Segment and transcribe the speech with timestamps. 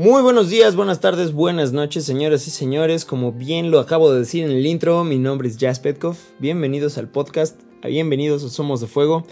[0.00, 3.04] Muy buenos días, buenas tardes, buenas noches, señoras y señores.
[3.04, 6.16] Como bien lo acabo de decir en el intro, mi nombre es Jazz Petkov.
[6.38, 9.26] Bienvenidos al podcast, bienvenidos a Somos de Fuego.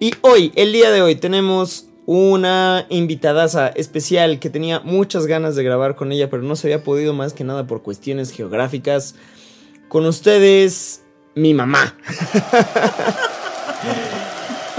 [0.00, 5.64] Y hoy, el día de hoy, tenemos una invitadaza especial que tenía muchas ganas de
[5.64, 9.16] grabar con ella, pero no se había podido más que nada por cuestiones geográficas.
[9.88, 11.02] Con ustedes,
[11.34, 11.94] mi mamá.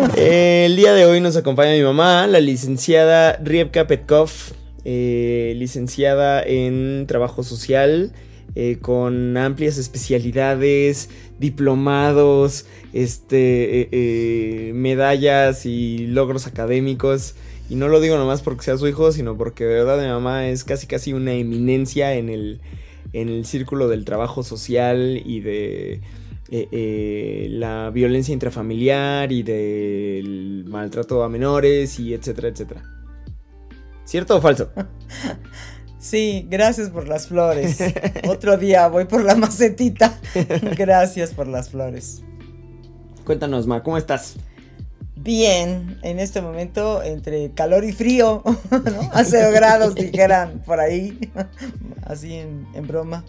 [0.18, 4.57] el día de hoy nos acompaña mi mamá, la licenciada Riebka Petkov.
[4.90, 8.14] Eh, licenciada en trabajo social,
[8.56, 17.36] eh, con amplias especialidades, diplomados, este, eh, medallas y logros académicos.
[17.70, 20.48] Y no lo digo nomás porque sea su hijo, sino porque de verdad mi mamá
[20.48, 22.62] es casi casi una eminencia en el,
[23.12, 26.00] en el círculo del trabajo social y de
[27.50, 32.97] la violencia intrafamiliar y del maltrato a menores y etcétera, etcétera.
[34.08, 34.72] ¿Cierto o falso?
[36.00, 37.80] Sí, gracias por las flores.
[38.30, 40.18] Otro día voy por la macetita.
[40.78, 42.22] Gracias por las flores.
[43.26, 44.36] Cuéntanos, Ma, ¿cómo estás?
[45.18, 48.42] Bien, en este momento entre calor y frío,
[48.72, 49.10] ¿no?
[49.12, 51.20] A cero grados, dijeran por ahí,
[52.04, 53.26] así en, broma.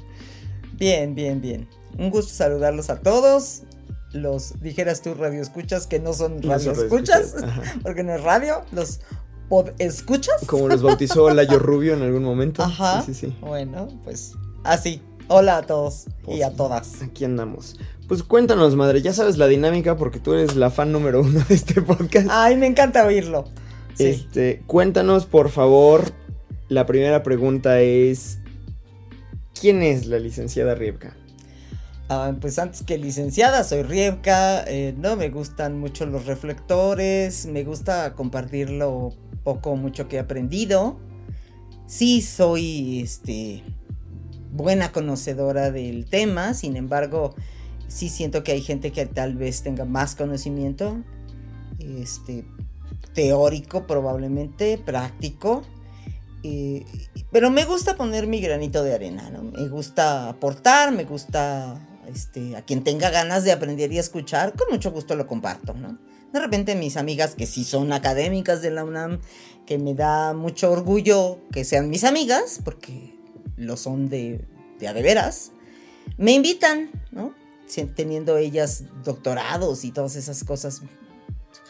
[0.74, 1.68] Bien, bien, bien.
[1.98, 3.62] Un gusto saludarlos a todos.
[4.12, 7.34] Los, dijeras tú, radio escuchas, que no son radio escuchas,
[7.82, 8.62] porque no es radio.
[8.70, 9.00] Los
[9.78, 10.44] escuchas?
[10.46, 12.62] Como los bautizó Layo Rubio en algún momento.
[12.62, 13.02] Ajá.
[13.02, 15.02] Sí, sí, Bueno, pues así.
[15.30, 17.02] Hola a todos y a todas.
[17.02, 17.76] Aquí andamos.
[18.08, 21.54] Pues cuéntanos, madre, ya sabes la dinámica porque tú eres la fan número uno de
[21.54, 22.28] este podcast.
[22.30, 23.44] Ay, me encanta oírlo.
[23.98, 26.04] Este, cuéntanos, por favor.
[26.68, 28.38] La primera pregunta es:
[29.60, 31.14] ¿Quién es la licenciada Riebka?
[32.08, 34.64] Ah, pues antes que licenciada, soy Riebka.
[34.66, 37.44] Eh, no me gustan mucho los reflectores.
[37.44, 39.12] Me gusta compartirlo
[39.42, 40.98] poco mucho que he aprendido.
[41.86, 43.64] Sí soy este
[44.52, 47.34] buena conocedora del tema, sin embargo,
[47.86, 51.02] sí siento que hay gente que tal vez tenga más conocimiento
[51.78, 52.44] este
[53.14, 55.62] teórico probablemente, práctico.
[56.42, 56.84] Eh,
[57.32, 59.42] pero me gusta poner mi granito de arena, ¿no?
[59.42, 64.68] Me gusta aportar, me gusta este, a quien tenga ganas de aprender y escuchar, con
[64.70, 65.98] mucho gusto lo comparto, ¿no?
[66.32, 69.20] De repente mis amigas que sí son académicas de la UNAM,
[69.66, 73.14] que me da mucho orgullo que sean mis amigas, porque
[73.56, 74.44] lo son de,
[74.78, 75.52] de a de veras,
[76.16, 77.34] me invitan, ¿no?
[77.94, 80.82] Teniendo ellas doctorados y todas esas cosas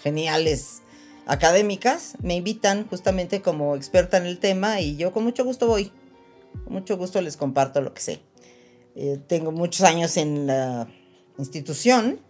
[0.02, 0.82] geniales
[1.26, 5.92] académicas, me invitan justamente como experta en el tema y yo con mucho gusto voy,
[6.64, 8.20] con mucho gusto les comparto lo que sé.
[8.94, 10.88] Eh, tengo muchos años en la
[11.36, 12.20] institución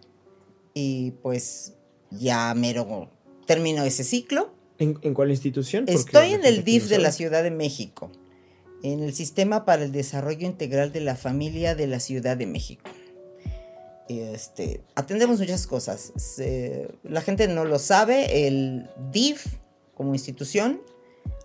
[0.73, 1.73] y pues
[2.11, 3.09] ya mero
[3.45, 4.53] termino ese ciclo.
[4.77, 5.85] ¿En, cuál institución?
[5.87, 8.11] Estoy en el DIF de la Ciudad de México,
[8.81, 12.89] en el Sistema para el Desarrollo Integral de la Familia de la Ciudad de México.
[14.07, 16.13] Este, atendemos muchas cosas.
[17.03, 19.45] la gente no lo sabe, el DIF
[19.93, 20.81] como institución,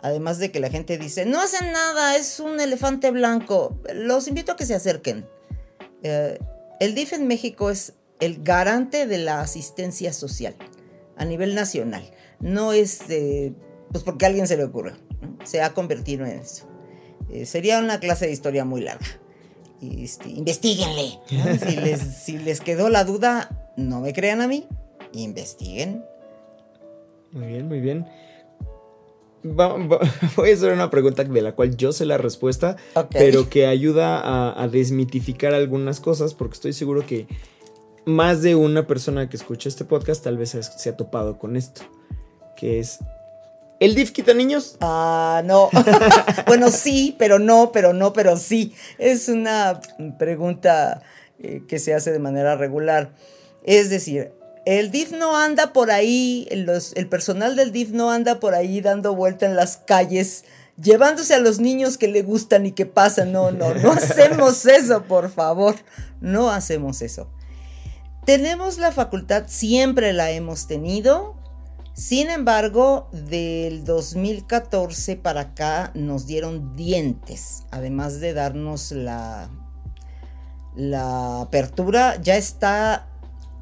[0.01, 4.53] además de que la gente dice, no hacen nada, es un elefante blanco, los invito
[4.53, 5.27] a que se acerquen.
[6.05, 6.39] Eh,
[6.81, 10.55] el DIF en México es el garante de la asistencia social
[11.17, 12.05] a nivel nacional.
[12.41, 13.05] No es
[13.91, 14.95] pues porque a alguien se le ocurrió,
[15.45, 16.67] se ha convertido en eso.
[17.31, 19.07] Eh, sería una clase de historia muy larga.
[19.81, 21.19] Este, investiguenle.
[21.65, 24.67] Si, les, si les quedó la duda, no me crean a mí,
[25.13, 26.05] investiguen.
[27.33, 28.07] Muy bien, muy bien.
[29.45, 32.77] voy a hacer una pregunta de la cual yo sé la respuesta,
[33.11, 37.27] pero que ayuda a, desmitificar algunas cosas, porque estoy seguro que
[38.07, 41.83] más de una persona que escucha este podcast tal vez se ha topado con esto,
[42.57, 42.99] que es...
[43.81, 44.77] ¿El DIF quita niños?
[44.81, 45.69] Ah, no.
[46.47, 48.73] bueno, sí, pero no, pero no, pero sí.
[48.99, 49.81] Es una
[50.17, 51.03] pregunta
[51.39, 53.13] eh, que se hace de manera regular.
[53.65, 54.33] Es decir,
[54.65, 59.15] el DIF no anda por ahí, el personal del DIF no anda por ahí dando
[59.15, 60.45] vuelta en las calles,
[60.81, 63.33] llevándose a los niños que le gustan y que pasan.
[63.33, 65.75] No, no, no hacemos eso, por favor.
[66.21, 67.29] No hacemos eso.
[68.25, 71.37] Tenemos la facultad, siempre la hemos tenido,
[71.93, 79.49] Sin embargo, del 2014 para acá nos dieron dientes, además de darnos la,
[80.75, 83.07] la apertura, ya está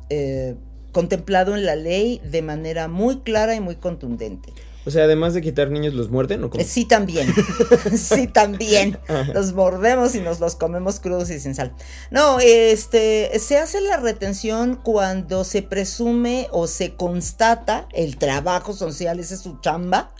[0.08, 0.56] eh,
[0.92, 4.54] contemplado en la ley de manera muy clara y muy contundente.
[4.84, 6.64] O sea, además de quitar niños, ¿los muerden o cómo?
[6.64, 7.32] Sí, también.
[7.96, 8.98] sí, también.
[9.32, 11.72] Los mordemos y nos los comemos crudos y sin sal.
[12.10, 19.20] No, este, se hace la retención cuando se presume o se constata el trabajo social,
[19.20, 20.12] esa es su chamba,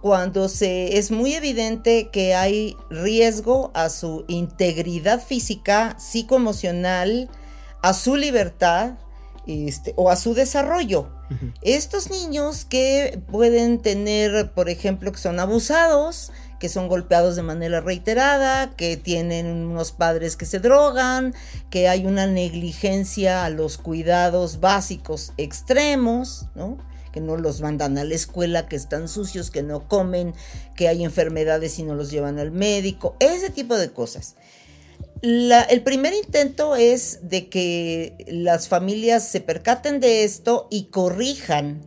[0.00, 7.28] cuando se es muy evidente que hay riesgo a su integridad física, psicoemocional,
[7.82, 8.94] a su libertad
[9.46, 11.19] este, o a su desarrollo.
[11.62, 17.80] Estos niños que pueden tener, por ejemplo, que son abusados, que son golpeados de manera
[17.80, 21.34] reiterada, que tienen unos padres que se drogan,
[21.70, 26.78] que hay una negligencia a los cuidados básicos extremos, ¿no?
[27.12, 30.34] que no los mandan a la escuela, que están sucios, que no comen,
[30.76, 34.36] que hay enfermedades y no los llevan al médico, ese tipo de cosas
[35.22, 41.82] el primer intento es de que las familias se percaten de esto y corrijan,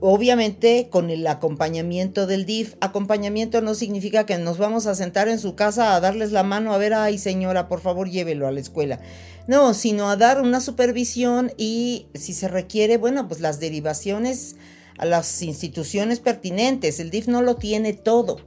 [0.00, 2.74] obviamente con el acompañamiento del DIF.
[2.80, 6.74] Acompañamiento no significa que nos vamos a sentar en su casa a darles la mano
[6.74, 9.00] a ver, ay señora, por favor llévelo a la escuela.
[9.46, 14.56] No, sino a dar una supervisión y si se requiere, bueno, pues las derivaciones
[14.98, 17.00] a las instituciones pertinentes.
[17.00, 18.40] El DIF no lo tiene todo.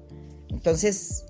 [0.50, 1.26] Entonces,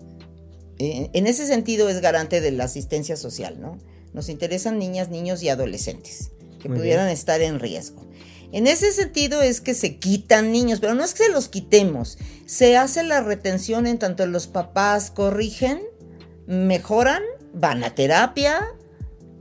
[0.83, 3.77] eh, en ese sentido es garante de la asistencia social, ¿no?
[4.13, 6.31] Nos interesan niñas, niños y adolescentes
[6.61, 8.05] que pudieran estar en riesgo.
[8.51, 12.17] En ese sentido es que se quitan niños, pero no es que se los quitemos,
[12.45, 15.81] se hace la retención en tanto los papás corrigen,
[16.47, 18.67] mejoran, van a terapia,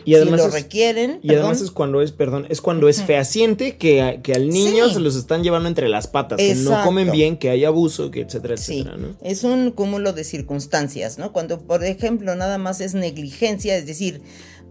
[0.04, 1.20] y además si lo requieren.
[1.22, 5.00] Y además es cuando es, perdón, es cuando es fehaciente que, que al niño se
[5.00, 8.54] los están llevando entre las patas, que no comen bien, que hay abuso, que etcétera,
[8.54, 9.16] etcétera, ¿no?
[9.22, 11.32] Es un cúmulo de circunstancias, ¿no?
[11.32, 14.22] Cuando, por ejemplo, nada más es negligencia, es decir,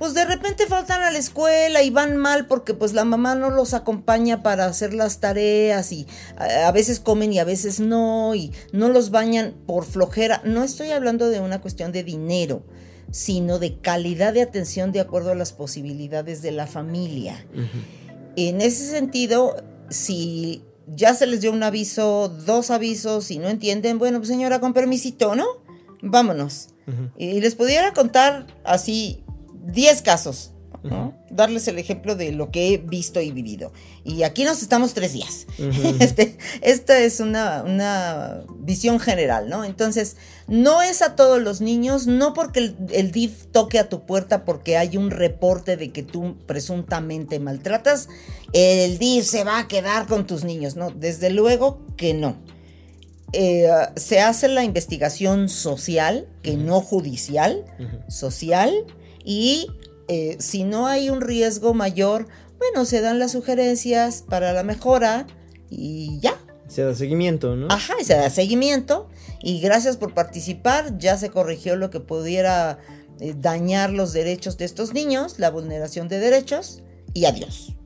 [0.01, 3.51] pues de repente faltan a la escuela y van mal porque pues la mamá no
[3.51, 6.07] los acompaña para hacer las tareas y
[6.38, 10.42] a veces comen y a veces no y no los bañan por flojera.
[10.44, 12.63] No estoy hablando de una cuestión de dinero
[13.12, 17.46] sino de calidad de atención de acuerdo a las posibilidades de la familia.
[18.36, 19.56] En ese sentido,
[19.90, 24.60] si ya se les dio un aviso, dos avisos y no entienden, bueno, pues señora,
[24.60, 25.46] con permisito, ¿no?
[26.02, 26.69] Vámonos.
[27.18, 29.24] Y les pudiera contar así
[29.66, 30.52] 10 casos
[31.30, 33.72] Darles el ejemplo de lo que he visto y vivido.
[34.04, 35.45] Y aquí nos estamos tres días.
[36.00, 39.63] este, esta es una, una, visión general, ¿no?
[39.63, 40.18] Entonces,
[40.48, 44.44] no es a todos los niños, no porque el, el, DIF toque a tu puerta
[44.44, 48.10] porque hay un reporte de que tú presuntamente maltratas,
[48.54, 50.89] el DIF se va a quedar con tus niños, ¿no?
[50.89, 52.38] Desde luego que no.
[53.33, 57.63] Eh, se hace la investigación social, que no judicial,
[58.10, 58.74] social,
[59.24, 59.68] y
[60.13, 62.28] eh, si no hay un riesgo mayor,
[62.58, 65.25] bueno, se dan las sugerencias para la mejora
[65.69, 66.38] y ya.
[66.68, 67.68] Se da seguimiento, ¿no?
[67.69, 69.08] Ajá, se da seguimiento.
[69.42, 72.78] Y gracias por participar, ya se corrigió lo que pudiera
[73.22, 76.84] eh, dañar los derechos de estos niños, la vulneración de derechos,
[77.14, 77.78] y adiós.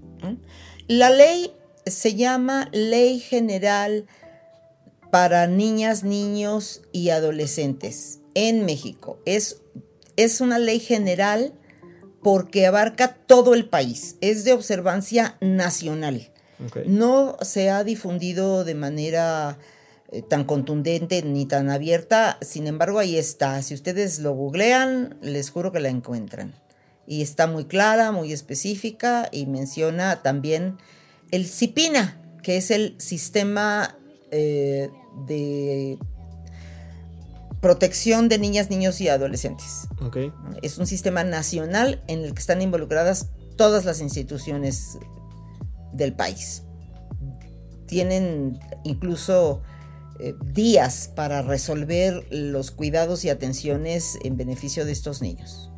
[0.87, 1.53] La ley
[1.85, 4.07] se llama Ley General
[5.11, 9.19] para Niñas, Niños y Adolescentes en México.
[9.25, 9.61] Es,
[10.15, 11.53] es una ley general
[12.25, 16.31] porque abarca todo el país, es de observancia nacional.
[16.87, 19.59] No se ha difundido de manera
[20.11, 23.61] eh, tan contundente ni tan abierta, sin embargo ahí está.
[23.61, 26.55] Si ustedes lo googlean, les juro que la encuentran.
[27.05, 30.79] Y está muy clara, muy específica y menciona también
[31.29, 33.99] el CIPINA, que es el sistema
[34.31, 34.89] eh,
[35.27, 35.99] de
[37.65, 39.87] protección de niñas, niños y adolescentes.
[40.61, 44.99] Es un sistema nacional en el que están involucradas todas las instituciones
[45.91, 46.61] del país.
[47.87, 49.63] Tienen incluso
[50.19, 55.71] eh, días para resolver los cuidados y atenciones en beneficio de estos niños.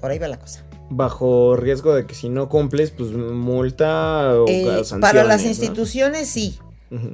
[0.00, 0.64] Por ahí va la cosa.
[0.88, 6.58] Bajo riesgo de que si no cumples, pues multa o eh, Para las instituciones sí,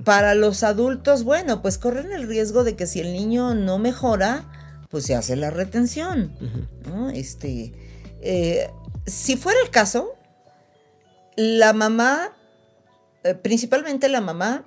[0.05, 4.45] para los adultos, bueno, pues corren el riesgo de que si el niño no mejora,
[4.91, 6.33] pues se hace la retención.
[7.15, 7.73] Este,
[8.21, 8.69] eh,
[9.07, 10.15] si fuera el caso,
[11.37, 12.37] la mamá,
[13.25, 14.67] eh, principalmente la mamá,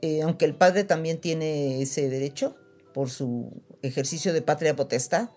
[0.00, 2.56] eh, aunque el padre también tiene ese derecho
[2.94, 5.28] por su ejercicio de patria potestad,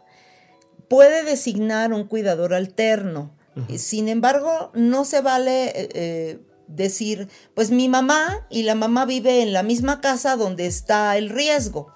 [0.90, 3.36] puede designar un cuidador alterno.
[3.78, 9.64] Sin embargo, no se vale decir, pues mi mamá y la mamá vive en la
[9.64, 11.94] misma casa donde está el riesgo.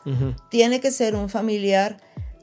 [0.49, 1.97] Tiene que ser un familiar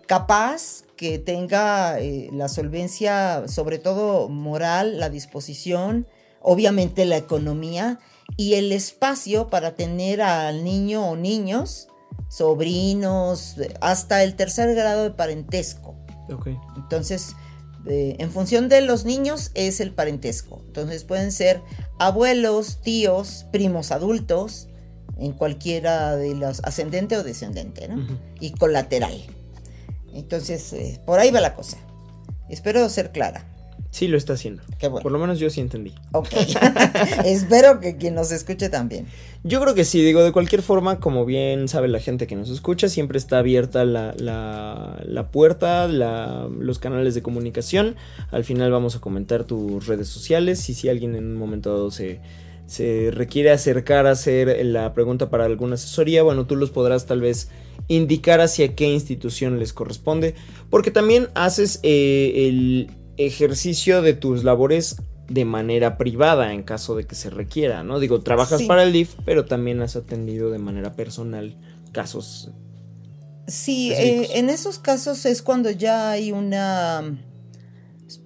[0.06, 6.06] capaz, que tenga eh, la solvencia, sobre todo moral, la disposición,
[6.40, 7.98] obviamente la economía
[8.36, 11.88] y el espacio para tener al niño o niños,
[12.28, 15.94] sobrinos, hasta el tercer grado de parentesco.
[16.76, 17.36] Entonces,
[17.86, 20.62] eh, en función de los niños es el parentesco.
[20.66, 21.62] Entonces pueden ser
[21.98, 24.68] abuelos, tíos, primos adultos,
[25.18, 28.06] en cualquiera de los ascendente o descendente, ¿no?
[28.40, 29.14] Y colateral.
[30.12, 31.78] Entonces, eh, por ahí va la cosa.
[32.48, 33.44] Espero ser clara.
[33.90, 34.62] Sí, lo está haciendo.
[34.78, 35.02] Qué bueno.
[35.02, 35.94] Por lo menos yo sí entendí.
[36.12, 36.28] Ok.
[37.24, 39.06] Espero que quien nos escuche también.
[39.44, 42.50] Yo creo que sí, digo, de cualquier forma, como bien sabe la gente que nos
[42.50, 47.96] escucha, siempre está abierta la, la- la puerta, la- los canales de comunicación.
[48.30, 51.90] Al final vamos a comentar tus redes sociales y si alguien en un momento dado
[51.90, 52.20] se,
[52.66, 57.20] se requiere acercar a hacer la pregunta para alguna asesoría, bueno, tú los podrás tal
[57.20, 57.48] vez
[57.88, 60.34] indicar hacia qué institución les corresponde,
[60.70, 64.96] porque también haces eh, el ejercicio de tus labores
[65.28, 67.98] de manera privada en caso de que se requiera, ¿no?
[67.98, 68.66] Digo, trabajas Sí.
[68.66, 71.56] para el DIF, pero también has atendido de manera personal
[71.92, 72.50] casos.
[73.48, 77.16] Sí, eh, en esos casos es cuando ya hay una...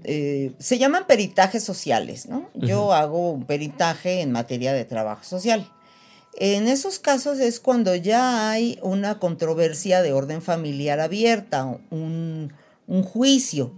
[0.04, 2.48] eh, se llaman peritajes sociales, ¿no?
[2.54, 5.70] Yo hago un peritaje en materia de trabajo social.
[6.38, 12.52] En esos casos es cuando ya hay una controversia de orden familiar abierta, un,
[12.86, 13.72] un juicio.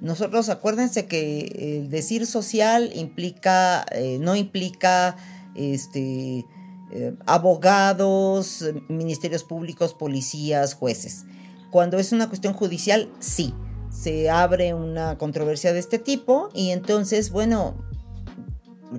[0.00, 5.16] Nosotros acuérdense que el decir social implica, eh, no implica
[5.54, 6.46] este,
[6.90, 11.26] eh, abogados, eh, ministerios públicos, policías, jueces.
[11.70, 13.52] Cuando es una cuestión judicial, sí,
[13.90, 17.74] se abre una controversia de este tipo y entonces, bueno,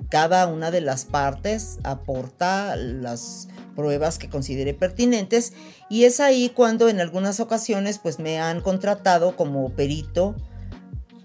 [0.08, 5.52] cada una de las partes aporta las pruebas que considere pertinentes
[5.88, 10.36] y es ahí cuando en algunas ocasiones pues me han contratado como perito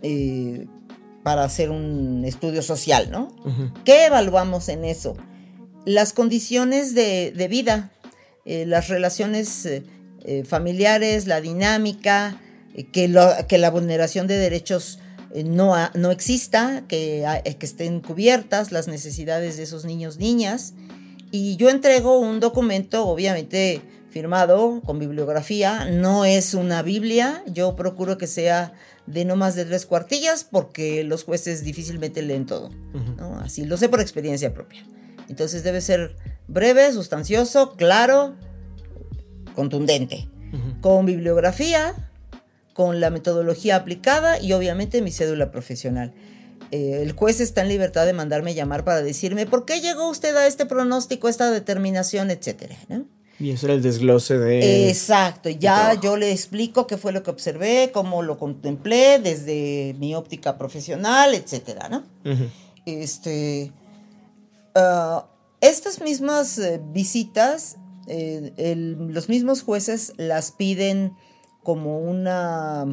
[0.01, 0.67] eh,
[1.23, 3.35] para hacer un estudio social, ¿no?
[3.83, 5.15] ¿Qué evaluamos en eso?
[5.85, 7.91] Las condiciones de, de vida,
[8.45, 9.83] eh, las relaciones eh,
[10.45, 12.39] familiares, la dinámica,
[12.91, 14.99] que, lo- que la vulneración de derechos
[15.45, 17.25] no, ha- no exista, que,
[17.59, 20.73] que estén cubiertas las necesidades de esos niños, niñas.
[21.31, 28.17] Y yo entrego un documento, obviamente firmado con bibliografía, no es una Biblia, yo procuro
[28.17, 28.71] que sea
[29.07, 32.71] de no más de tres cuartillas porque los jueces difícilmente leen todo.
[33.41, 34.85] Así lo sé por experiencia propia.
[35.29, 36.15] Entonces debe ser
[36.47, 38.35] breve, sustancioso, claro,
[39.55, 40.27] contundente,
[40.81, 41.93] con bibliografía,
[42.73, 46.13] con la metodología aplicada y obviamente mi cédula profesional.
[46.71, 50.35] Eh, el juez está en libertad de mandarme llamar para decirme por qué llegó usted
[50.35, 52.75] a este pronóstico, esta determinación, etcétera.
[52.89, 53.05] ¿no?
[53.39, 54.87] Y eso era el desglose de...
[54.89, 60.15] Exacto, ya yo le explico qué fue lo que observé, cómo lo contemplé desde mi
[60.15, 62.03] óptica profesional, etcétera, ¿no?
[62.85, 63.71] Este,
[64.75, 65.25] ah,
[65.61, 67.77] estas mismas eh, visitas,
[68.07, 71.13] eh, el- los mismos jueces las piden
[71.63, 72.85] como una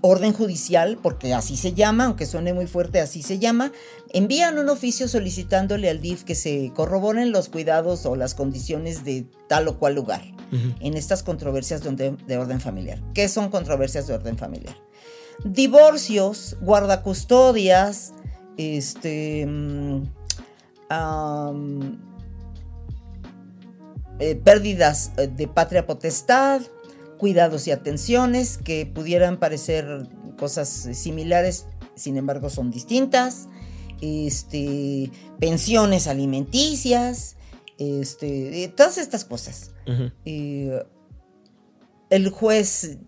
[0.00, 3.72] orden judicial, porque así se llama, aunque suene muy fuerte, así se llama,
[4.12, 9.26] envían un oficio solicitándole al DIF que se corroboren los cuidados o las condiciones de
[9.48, 10.22] tal o cual lugar
[10.80, 13.02] en estas controversias de, de orden familiar.
[13.12, 14.74] ¿Qué son controversias de orden familiar?
[15.44, 18.14] Divorcios, guardacustodias,
[18.56, 20.02] este, mm,
[24.20, 26.62] eh, pérdidas eh, de patria potestad,
[27.18, 30.08] cuidados y atenciones que pudieran parecer
[30.38, 33.48] cosas similares, sin embargo son distintas,
[34.00, 37.36] este, pensiones alimenticias,
[37.78, 39.72] este, eh, todas estas cosas.
[40.24, 40.68] Y
[42.10, 42.98] el juez,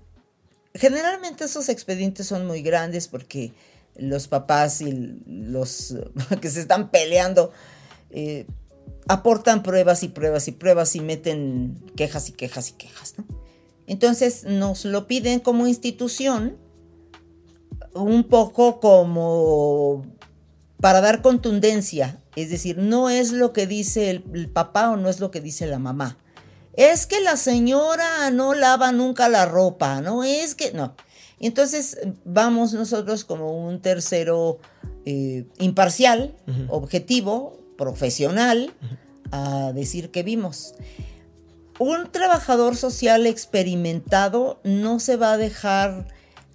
[0.75, 3.53] generalmente esos expedientes son muy grandes porque
[3.97, 5.95] los papás y los
[6.41, 7.53] que se están peleando
[8.11, 8.47] eh,
[9.09, 13.40] aportan pruebas y pruebas y pruebas y meten quejas y quejas y quejas, ¿no?
[13.91, 16.57] Entonces nos lo piden como institución,
[17.93, 20.07] un poco como
[20.81, 25.09] para dar contundencia, es decir, no es lo que dice el, el papá o no
[25.09, 26.19] es lo que dice la mamá.
[26.75, 30.95] Es que la señora no lava nunca la ropa, no es que no.
[31.41, 34.61] Entonces vamos nosotros como un tercero
[35.05, 36.37] eh, imparcial,
[36.69, 38.73] objetivo, profesional,
[39.33, 40.75] a decir que vimos.
[41.81, 46.09] Un trabajador social experimentado no se va a dejar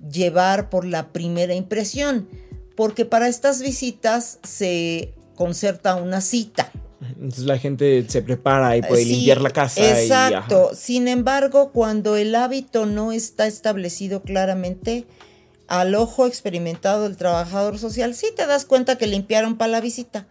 [0.07, 2.29] llevar por la primera impresión,
[2.75, 6.71] porque para estas visitas se concerta una cita.
[7.01, 9.99] Entonces la gente se prepara y puede Sí, limpiar la casa.
[9.99, 10.69] Exacto.
[10.75, 15.07] Sin embargo, cuando el hábito no está establecido claramente,
[15.67, 20.27] al ojo experimentado del trabajador social, sí te das cuenta que limpiaron para la visita,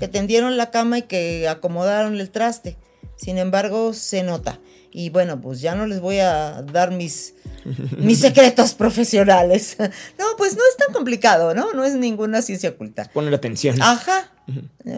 [0.00, 2.76] que tendieron la cama y que acomodaron el traste.
[3.16, 4.58] Sin embargo, se nota.
[4.92, 7.34] Y bueno, pues ya no les voy a dar mis,
[7.98, 9.76] mis secretos profesionales.
[10.18, 11.72] No, pues no es tan complicado, ¿no?
[11.72, 13.10] No es ninguna ciencia oculta.
[13.12, 13.80] Poner atención.
[13.80, 14.30] Ajá.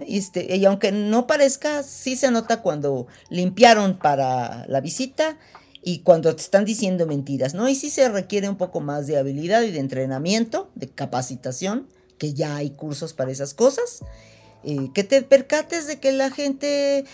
[0.07, 5.39] Este, y aunque no parezca, sí se nota cuando limpiaron para la visita
[5.83, 7.69] y cuando te están diciendo mentiras, ¿no?
[7.69, 12.33] Y sí se requiere un poco más de habilidad y de entrenamiento, de capacitación, que
[12.33, 14.01] ya hay cursos para esas cosas.
[14.65, 17.05] Eh, que te percates de que la gente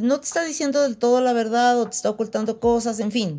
[0.00, 3.38] no te está diciendo del todo la verdad o te está ocultando cosas, en fin.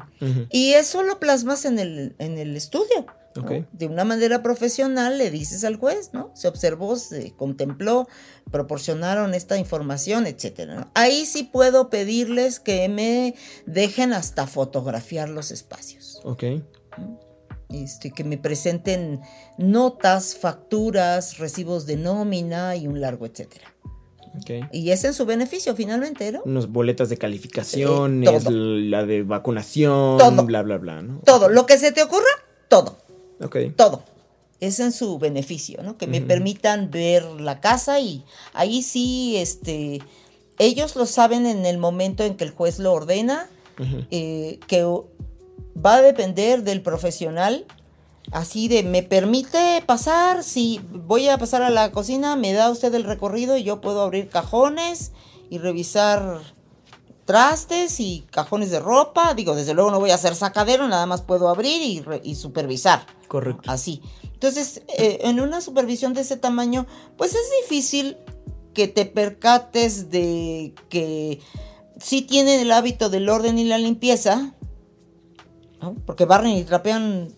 [0.49, 3.05] Y eso lo plasmas en el, en el estudio.
[3.35, 3.43] ¿no?
[3.43, 3.51] Ok.
[3.71, 6.31] De una manera profesional le dices al juez, ¿no?
[6.33, 8.07] Se observó, se contempló,
[8.51, 10.75] proporcionaron esta información, etcétera.
[10.75, 10.91] ¿no?
[10.93, 13.35] Ahí sí puedo pedirles que me
[13.65, 16.19] dejen hasta fotografiar los espacios.
[16.23, 16.43] Ok.
[17.71, 19.21] Este, que me presenten
[19.57, 23.73] notas, facturas, recibos de nómina y un largo etcétera.
[24.37, 24.67] Ok.
[24.71, 26.41] Y es en su beneficio finalmente, ¿no?
[26.45, 28.51] Unas boletas de calificación, Eh, todo.
[28.51, 30.45] la de vacunación, Todo.
[30.45, 31.19] bla, bla, bla, ¿no?
[31.25, 32.23] Todo, lo que se te ocurra,
[32.69, 32.97] todo.
[33.43, 33.57] Ok.
[33.75, 34.03] todo.
[34.59, 35.97] Es en su beneficio, ¿no?
[35.97, 38.23] Que me permitan ver la casa y
[38.53, 39.99] ahí sí, este,
[40.59, 43.49] ellos lo saben en el momento en que el juez lo ordena,
[44.11, 44.85] eh, que
[45.83, 47.65] va a depender del profesional,
[48.31, 50.43] así de, ¿me permite pasar?
[50.43, 54.01] Si voy a pasar a la cocina, me da usted el recorrido y yo puedo
[54.01, 55.11] abrir cajones
[55.49, 56.41] y revisar
[57.25, 59.33] trastes y cajones de ropa.
[59.33, 62.35] Digo, desde luego no voy a hacer sacadero, nada más puedo abrir y, re- y
[62.35, 63.05] supervisar.
[63.27, 63.71] Correcto.
[63.71, 64.01] Así.
[64.33, 66.87] Entonces, eh, en una supervisión de ese tamaño,
[67.17, 68.17] pues es difícil
[68.73, 71.39] que te percates de que
[71.99, 74.53] sí tienen el hábito del orden y la limpieza,
[75.81, 75.95] ¿no?
[76.05, 77.29] porque barren y trapean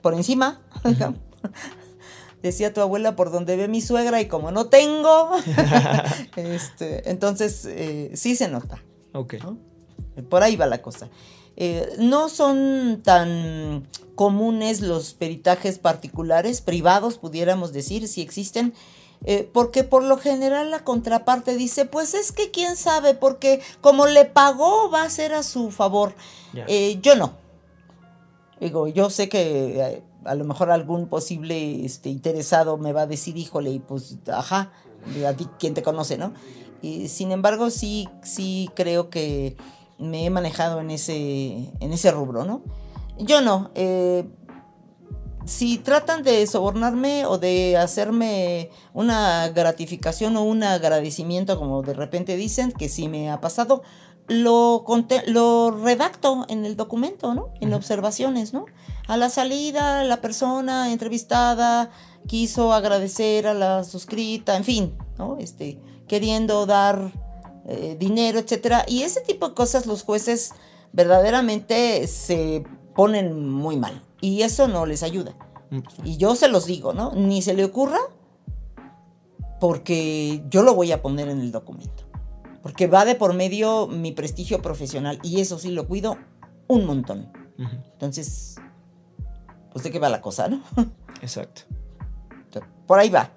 [0.00, 0.60] por encima.
[2.42, 5.30] Decía tu abuela por donde ve mi suegra y como no tengo,
[6.36, 8.82] este, entonces eh, sí se nota.
[9.12, 9.34] Ok.
[9.42, 9.58] ¿no?
[10.28, 11.08] Por ahí va la cosa.
[11.56, 18.74] Eh, no son tan comunes los peritajes particulares, privados, pudiéramos decir, si existen,
[19.24, 24.06] eh, porque por lo general la contraparte dice, pues es que quién sabe, porque como
[24.06, 26.14] le pagó va a ser a su favor.
[26.66, 27.41] Eh, yo no.
[28.62, 33.06] Digo, yo sé que eh, a lo mejor algún posible este, interesado me va a
[33.08, 34.70] decir, híjole, pues, ajá,
[35.26, 36.32] a ti, ¿quién te conoce, no?
[36.80, 39.56] Y, sin embargo, sí, sí creo que
[39.98, 42.62] me he manejado en ese, en ese rubro, ¿no?
[43.18, 43.72] Yo no.
[43.74, 44.28] eh,
[45.44, 52.36] si tratan de sobornarme o de hacerme una gratificación o un agradecimiento, como de repente
[52.36, 53.82] dicen, que sí me ha pasado,
[54.28, 54.84] lo,
[55.70, 57.52] redacto en el documento, ¿no?
[57.60, 58.66] En observaciones, ¿no?
[59.08, 61.90] A la salida, la persona entrevistada
[62.26, 65.38] quiso agradecer a la suscrita, en fin, ¿no?
[65.38, 67.12] Este, queriendo dar
[67.66, 68.84] eh, dinero, etcétera.
[68.86, 70.52] Y ese tipo de cosas los jueces
[70.92, 74.02] verdaderamente se ponen muy mal.
[74.20, 75.34] Y eso no les ayuda.
[75.70, 77.12] Mm, Y yo se los digo, ¿no?
[77.12, 77.98] Ni se le ocurra
[79.60, 82.01] porque yo lo voy a poner en el documento.
[82.62, 86.16] Porque va de por medio mi prestigio profesional y eso sí lo cuido
[86.68, 87.32] un montón.
[87.92, 88.56] Entonces,
[89.72, 90.62] pues de qué va la cosa, ¿no?
[91.22, 91.62] Exacto.
[92.86, 93.30] Por ahí va.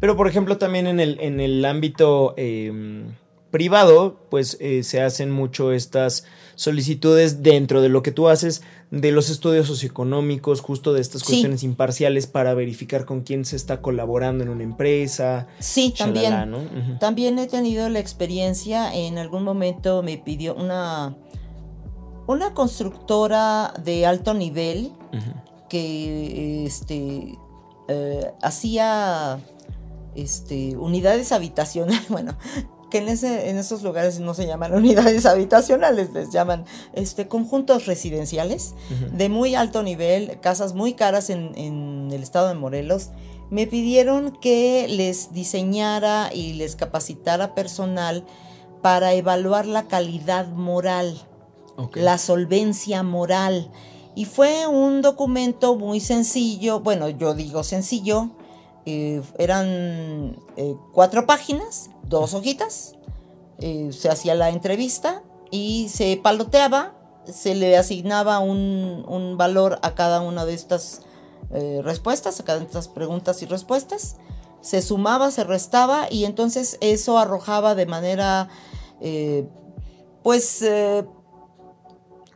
[0.00, 3.04] Pero, por ejemplo, también en el, en el ámbito eh,
[3.50, 6.24] privado, pues eh, se hacen mucho estas
[6.58, 11.26] solicitudes dentro de lo que tú haces, de los estudios socioeconómicos, justo de estas Sí.
[11.28, 15.46] cuestiones imparciales para verificar con quién se está colaborando en una empresa.
[15.60, 16.50] Sí, también.
[16.50, 16.58] ¿no?
[16.98, 21.16] También he tenido la experiencia, en algún momento me pidió una,
[22.26, 24.90] una constructora de alto nivel
[25.68, 27.38] que este,
[27.86, 29.38] eh, hacía
[30.16, 32.36] este, unidades habitacionales, bueno,
[32.90, 37.86] que en, ese, en esos lugares no se llaman unidades habitacionales, les llaman este, conjuntos
[37.86, 39.16] residenciales Ujú.
[39.16, 43.10] de muy alto nivel, casas muy caras en, en el estado de Morelos,
[43.50, 48.24] me pidieron que les diseñara y les capacitara personal
[48.82, 51.18] para evaluar la calidad moral,
[51.76, 51.96] Ok.
[51.96, 53.70] la solvencia moral.
[54.14, 58.30] Y fue un documento muy sencillo, bueno, yo digo sencillo,
[58.90, 62.94] eh, eran eh, cuatro páginas, dos hojitas,
[63.58, 66.96] eh, se hacía la entrevista y se paloteaba,
[67.26, 71.02] se le asignaba un, un valor a cada una de estas
[71.82, 74.16] respuestas, a cada una de estas preguntas y respuestas,
[74.62, 78.48] se sumaba, se restaba y entonces eso arrojaba de manera,
[80.22, 80.64] pues,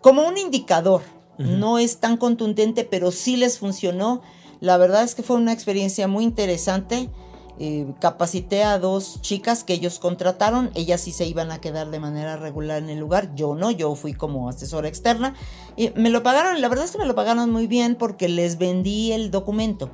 [0.00, 1.02] como un indicador.
[1.36, 4.22] No es tan contundente, pero sí les funcionó.
[4.62, 7.10] La verdad es que fue una experiencia muy interesante.
[7.58, 11.98] Eh, capacité a dos chicas que ellos contrataron, ellas sí se iban a quedar de
[11.98, 15.34] manera regular en el lugar, yo no, yo fui como asesora externa.
[15.76, 18.56] Y me lo pagaron, la verdad es que me lo pagaron muy bien porque les
[18.56, 19.90] vendí el documento.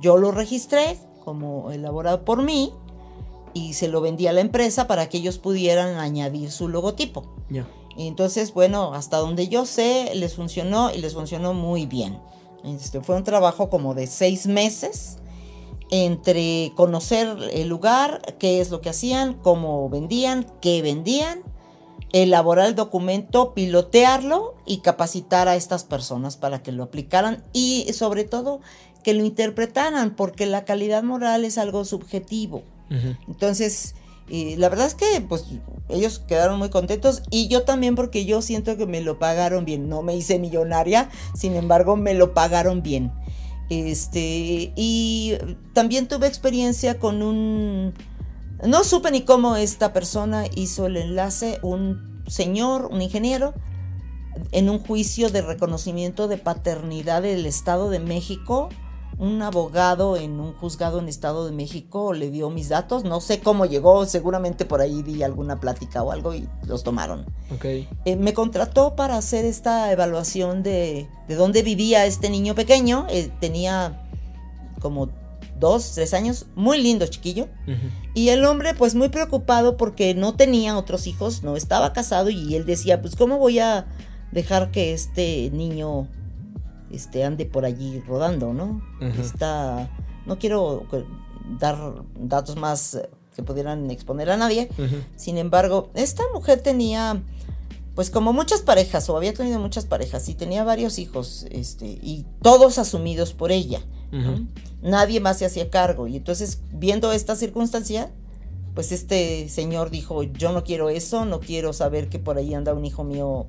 [0.00, 2.72] Yo lo registré como elaborado por mí
[3.54, 7.24] y se lo vendí a la empresa para que ellos pudieran añadir su logotipo.
[7.96, 12.20] Entonces, bueno, hasta donde yo sé, les funcionó y les funcionó muy bien.
[12.64, 15.18] Este, fue un trabajo como de seis meses
[15.90, 21.42] entre conocer el lugar, qué es lo que hacían, cómo vendían, qué vendían,
[22.12, 28.24] elaborar el documento, pilotearlo y capacitar a estas personas para que lo aplicaran y sobre
[28.24, 28.60] todo
[29.04, 32.62] que lo interpretaran, porque la calidad moral es algo subjetivo.
[33.28, 33.94] Entonces,
[34.28, 35.44] la verdad es que pues
[35.88, 39.88] ellos quedaron muy contentos y yo también porque yo siento que me lo pagaron bien.
[39.88, 43.12] No me hice millonaria, sin embargo me lo pagaron bien.
[43.68, 45.34] Este, y
[45.72, 47.94] también tuve experiencia con un...
[48.66, 53.54] No supe ni cómo esta persona hizo el enlace, un señor, un ingeniero,
[54.52, 58.70] en un juicio de reconocimiento de paternidad del Estado de México
[59.18, 63.04] un abogado en un juzgado en Estado de México le dio mis datos.
[63.04, 67.26] No sé cómo llegó, seguramente por ahí di alguna plática o algo y los tomaron.
[67.54, 67.88] Okay.
[68.04, 73.06] Eh, me contrató para hacer esta evaluación de, de dónde vivía este niño pequeño.
[73.08, 74.06] Eh, tenía
[74.80, 75.08] como
[75.58, 77.48] dos, tres años, muy lindo chiquillo.
[78.14, 82.54] Y el hombre pues muy preocupado porque no tenía otros hijos, no estaba casado y
[82.54, 83.86] él decía, pues ¿cómo voy a
[84.32, 86.08] dejar que este niño
[86.96, 88.82] este, ande por allí rodando, ¿no?
[89.20, 89.88] Está,
[90.26, 90.84] no quiero
[91.60, 93.00] dar datos más
[93.34, 94.68] que pudieran exponer a nadie.
[95.16, 97.22] Sin embargo, esta mujer tenía,
[97.94, 102.24] pues como muchas parejas, o había tenido muchas parejas, y tenía varios hijos, este, y
[102.42, 103.80] todos asumidos por ella.
[104.82, 106.06] Nadie más se hacía cargo.
[106.06, 108.10] Y entonces, viendo esta circunstancia,
[108.74, 112.74] pues este señor dijo, yo no quiero eso, no quiero saber que por ahí anda
[112.74, 113.46] un hijo mío,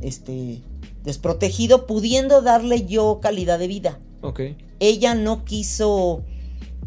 [0.00, 0.62] este,
[1.04, 3.98] desprotegido, pudiendo darle yo calidad de vida.
[4.22, 4.40] Ok.
[4.80, 6.22] Ella no quiso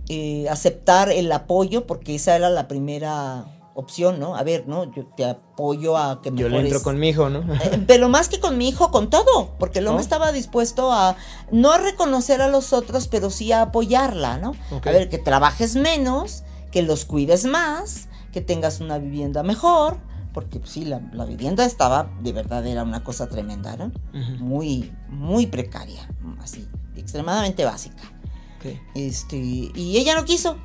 [0.09, 4.35] eh, aceptar el apoyo porque esa era la primera opción, ¿no?
[4.35, 4.91] A ver, ¿no?
[4.91, 7.41] Yo te apoyo a que me Yo le entro con mi hijo, ¿no?
[7.63, 11.15] Eh, pero más que con mi hijo, con todo, porque el hombre estaba dispuesto a
[11.51, 14.53] no a reconocer a los otros, pero sí a apoyarla, ¿no?
[14.71, 19.97] A ver, que trabajes menos, que los cuides más, que tengas una vivienda mejor,
[20.37, 23.91] porque pues, sí, la, vivienda estaba, de verdad, era una cosa tremenda, ¿no?
[24.37, 26.07] Muy, muy precaria,
[26.39, 28.03] así, extremadamente básica.
[28.93, 30.59] Este, y ella no quiso.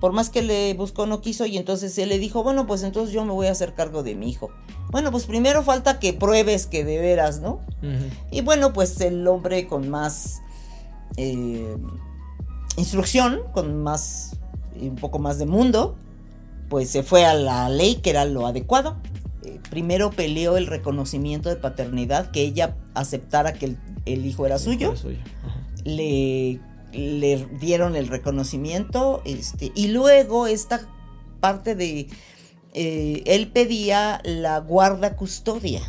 [0.00, 1.44] Por más que le buscó, no quiso.
[1.44, 4.14] Y entonces él le dijo, bueno, pues entonces yo me voy a hacer cargo de
[4.14, 4.48] mi hijo.
[4.90, 7.60] Bueno, pues primero falta que pruebes que de veras, ¿no?
[8.30, 10.40] Y bueno, pues el hombre con más
[11.18, 11.76] eh,
[12.78, 14.38] instrucción, con más,
[14.80, 15.98] un poco más de mundo,
[16.68, 18.96] pues se fue a la ley, que era lo adecuado.
[19.42, 24.94] Eh, primero peleó el reconocimiento de paternidad, que ella aceptara que el, hijo era suyo.
[25.84, 26.60] Le,
[26.92, 30.80] le, dieron el reconocimiento, este, y luego esta
[31.40, 32.08] parte de,
[32.72, 35.80] eh, él pedía la guarda custodia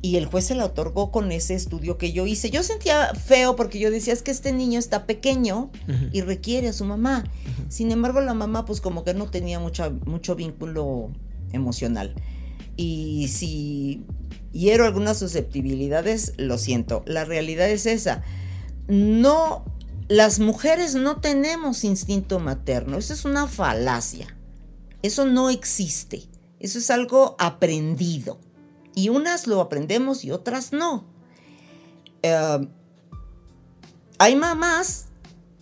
[0.00, 2.50] y el juez se la otorgó con ese estudio que yo hice.
[2.50, 5.70] Yo sentía feo porque yo decía, es que este niño está pequeño
[6.12, 7.24] y requiere a su mamá.
[7.68, 11.10] Sin embargo, la mamá pues como que no tenía mucha, mucho vínculo
[11.52, 12.14] emocional.
[12.76, 14.04] Y si
[14.52, 17.02] hiero algunas susceptibilidades, lo siento.
[17.06, 18.22] La realidad es esa.
[18.86, 19.64] No,
[20.06, 22.98] las mujeres no tenemos instinto materno.
[22.98, 24.36] Eso es una falacia.
[25.02, 26.22] Eso no existe.
[26.60, 28.38] Eso es algo aprendido.
[28.98, 31.04] Y unas lo aprendemos y otras no.
[32.22, 32.68] Em,
[34.18, 35.06] hay mamás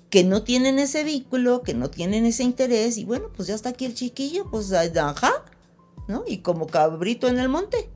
[0.09, 3.69] que no tienen ese vínculo, que no tienen ese interés, y bueno, pues ya está
[3.69, 5.45] aquí el chiquillo, pues ajá,
[6.09, 6.25] ¿no?
[6.27, 7.91] Y como cabrito en el monte.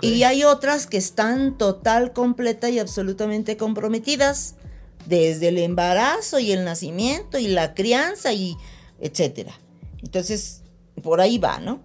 [0.00, 4.54] Y hay otras que están total, completa y absolutamente comprometidas,
[5.06, 8.56] desde el embarazo y el nacimiento y la crianza y
[9.00, 9.58] etcétera.
[10.04, 10.62] Entonces,
[11.02, 11.80] por ahí va, ¿no?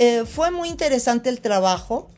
[0.00, 2.08] Eh, fue muy interesante el trabajo.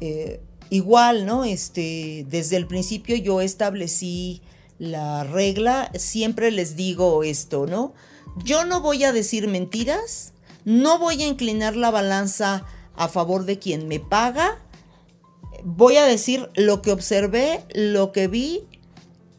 [0.00, 1.44] Eh, igual, ¿no?
[1.44, 4.42] Este, desde el principio yo establecí
[4.80, 7.94] la regla, siempre les digo esto, ¿no?
[8.42, 10.32] Yo no voy a decir mentiras,
[10.64, 14.60] no voy a inclinar la balanza a favor de quien me paga,
[15.62, 18.66] voy a decir lo que observé, lo que vi,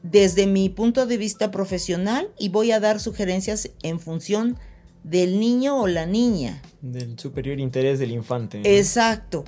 [0.04, 4.58] desde mi punto de vista profesional y voy a dar sugerencias en función
[5.05, 6.61] del niño o la niña.
[6.81, 8.59] Del superior interés del infante.
[8.59, 8.65] ¿no?
[8.65, 9.45] Exacto.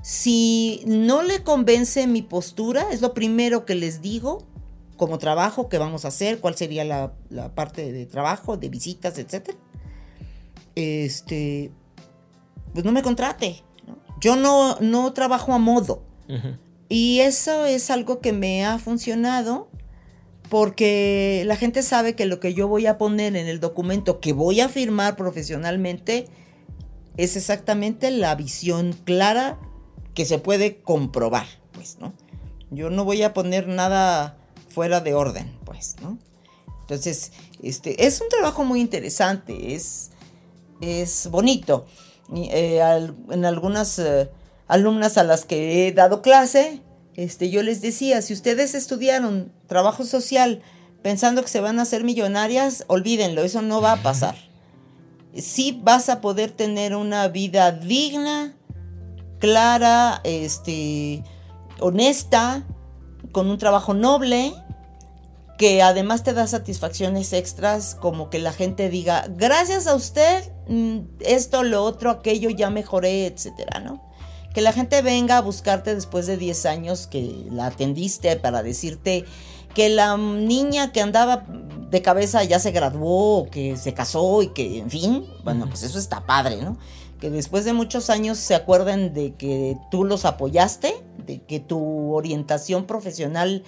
[0.00, 4.46] Si no le convence mi postura, es lo primero que les digo
[4.96, 9.18] como trabajo que vamos a hacer, cuál sería la, la parte de trabajo, de visitas,
[9.18, 9.58] etcétera.
[10.76, 11.72] Este,
[12.72, 13.64] pues no me contrate.
[13.86, 13.98] ¿no?
[14.20, 16.04] Yo no, no trabajo a modo.
[16.88, 19.68] Y eso es algo que me ha funcionado
[20.48, 24.32] porque la gente sabe que lo que yo voy a poner en el documento que
[24.32, 26.26] voy a firmar profesionalmente
[27.16, 29.58] es exactamente la visión clara
[30.14, 32.12] que se puede comprobar, pues, ¿no?
[32.70, 34.36] Yo no voy a poner nada
[34.68, 36.18] fuera de orden, pues, ¿no?
[36.82, 37.32] Entonces,
[37.62, 40.10] este, es un trabajo muy interesante, es,
[40.80, 41.86] es bonito.
[42.34, 42.80] Eh,
[43.30, 44.30] en algunas eh,
[44.68, 46.82] alumnas a las que he dado clase,
[47.16, 50.60] este, yo les decía, si ustedes estudiaron trabajo social
[51.02, 54.36] pensando que se van a hacer millonarias, olvídenlo, eso no va a pasar.
[55.34, 58.54] Sí vas a poder tener una vida digna,
[59.38, 61.24] clara, este,
[61.80, 62.64] honesta,
[63.32, 64.52] con un trabajo noble,
[65.58, 70.98] que además te da satisfacciones extras, como que la gente diga, gracias a usted, mm,
[71.20, 74.05] esto, lo otro, aquello, ya mejoré, etcétera, ¿no?
[74.56, 79.26] Que la gente venga a buscarte después de 10 años que la atendiste para decirte
[79.74, 81.44] que la niña que andaba
[81.90, 85.98] de cabeza ya se graduó, que se casó y que, en fin, bueno, pues eso
[85.98, 86.78] está padre, ¿no?
[87.20, 92.14] Que después de muchos años se acuerden de que tú los apoyaste, de que tu
[92.14, 93.62] orientación profesional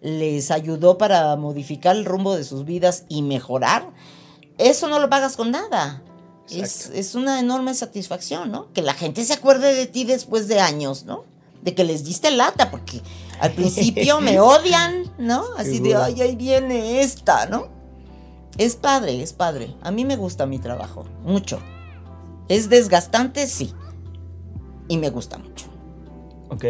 [0.00, 3.92] les ayudó para modificar el rumbo de sus vidas y mejorar,
[4.58, 6.02] eso no lo pagas con nada.
[6.50, 8.72] Es, es una enorme satisfacción, ¿no?
[8.72, 11.24] Que la gente se acuerde de ti después de años, ¿no?
[11.62, 13.00] De que les diste lata, porque
[13.40, 15.44] al principio me odian, ¿no?
[15.56, 17.68] Así de, ay, ahí viene esta, ¿no?
[18.58, 19.74] Es padre, es padre.
[19.82, 21.60] A mí me gusta mi trabajo, mucho.
[22.48, 23.72] Es desgastante, sí.
[24.88, 25.66] Y me gusta mucho.
[26.50, 26.64] Ok.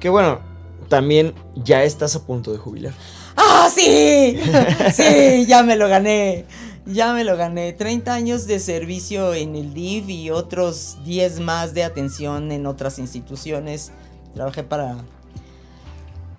[0.00, 0.40] Que bueno,
[0.88, 2.94] también ya estás a punto de jubilar.
[3.36, 4.38] ¡Ah, sí!
[4.92, 6.46] Sí, ya me lo gané.
[6.86, 7.72] Ya me lo gané.
[7.72, 12.98] 30 años de servicio en el DIF y otros 10 más de atención en otras
[12.98, 13.92] instituciones.
[14.34, 14.96] Trabajé para,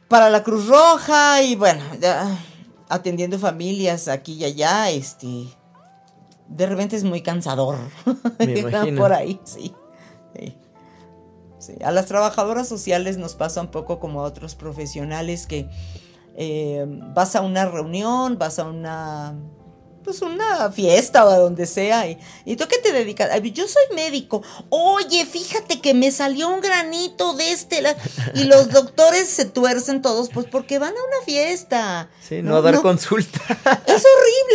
[0.08, 2.38] para la Cruz Roja y bueno, ya,
[2.90, 4.90] atendiendo familias aquí y allá.
[4.90, 5.46] Este,
[6.48, 7.78] de repente es muy cansador.
[8.40, 9.02] Me imagino.
[9.02, 9.74] Por ahí, sí.
[10.36, 10.58] sí.
[11.60, 15.70] Sí, A las trabajadoras sociales nos pasa un poco como a otros profesionales que
[16.36, 19.34] eh, vas a una reunión, vas a una
[20.04, 23.96] pues una fiesta o a donde sea y, y tú qué te dedicas yo soy
[23.96, 27.96] médico oye fíjate que me salió un granito de este la-".
[28.34, 32.62] y los doctores se tuercen todos pues porque van a una fiesta Sí, no, a
[32.62, 33.40] dar consulta.
[33.86, 34.04] es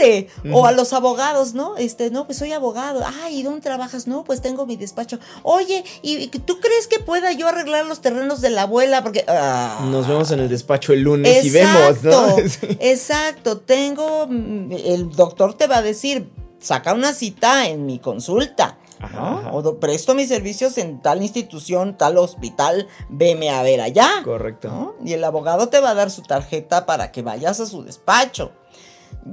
[0.00, 0.28] horrible.
[0.52, 1.76] O a los abogados, ¿no?
[1.76, 3.04] Este, no, pues soy abogado.
[3.22, 4.06] Ay, ¿y dónde trabajas?
[4.06, 5.18] No, pues tengo mi despacho.
[5.42, 9.02] Oye, ¿y tú crees que pueda yo arreglar los terrenos de la abuela?
[9.02, 9.24] Porque.
[9.28, 9.86] ah.
[9.90, 12.36] Nos vemos en el despacho el lunes y vemos, ¿no?
[12.80, 13.58] Exacto.
[13.66, 14.26] Tengo.
[14.26, 18.78] mm, El doctor te va a decir, saca una cita en mi consulta.
[19.00, 19.52] Ajá, ajá.
[19.52, 24.08] O presto mis servicios en tal institución, tal hospital, veme a ver allá.
[24.24, 24.68] Correcto.
[24.68, 24.94] ¿no?
[25.04, 28.50] Y el abogado te va a dar su tarjeta para que vayas a su despacho.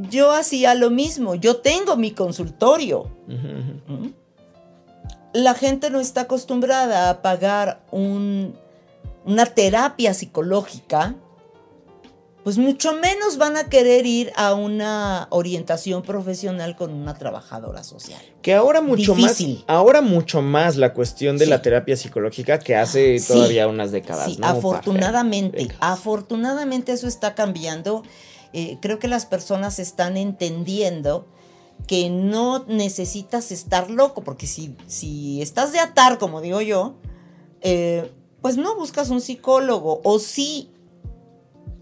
[0.10, 3.10] Yo hacía lo mismo, yo tengo mi consultorio.
[3.28, 4.10] ¿Mm?
[5.34, 8.56] La gente no está acostumbrada a pagar un-
[9.26, 11.16] una terapia psicológica,
[12.46, 18.22] pues mucho menos van a querer ir a una orientación profesional con una trabajadora social.
[18.44, 19.56] Que ahora mucho Difícil.
[19.56, 21.50] más, ahora mucho más la cuestión de Sí.
[21.50, 23.34] la terapia psicológica que hace Sí.
[23.34, 24.26] todavía unas décadas.
[24.32, 24.46] Sí, ¿no?
[24.46, 28.04] afortunadamente, afortunadamente eso está cambiando.
[28.54, 31.26] Eh, creo que las personas están entendiendo
[31.88, 36.94] que no necesitas estar loco, porque si, si estás de atar, como digo yo,
[37.62, 40.70] eh, pues no buscas un psicólogo, o sí,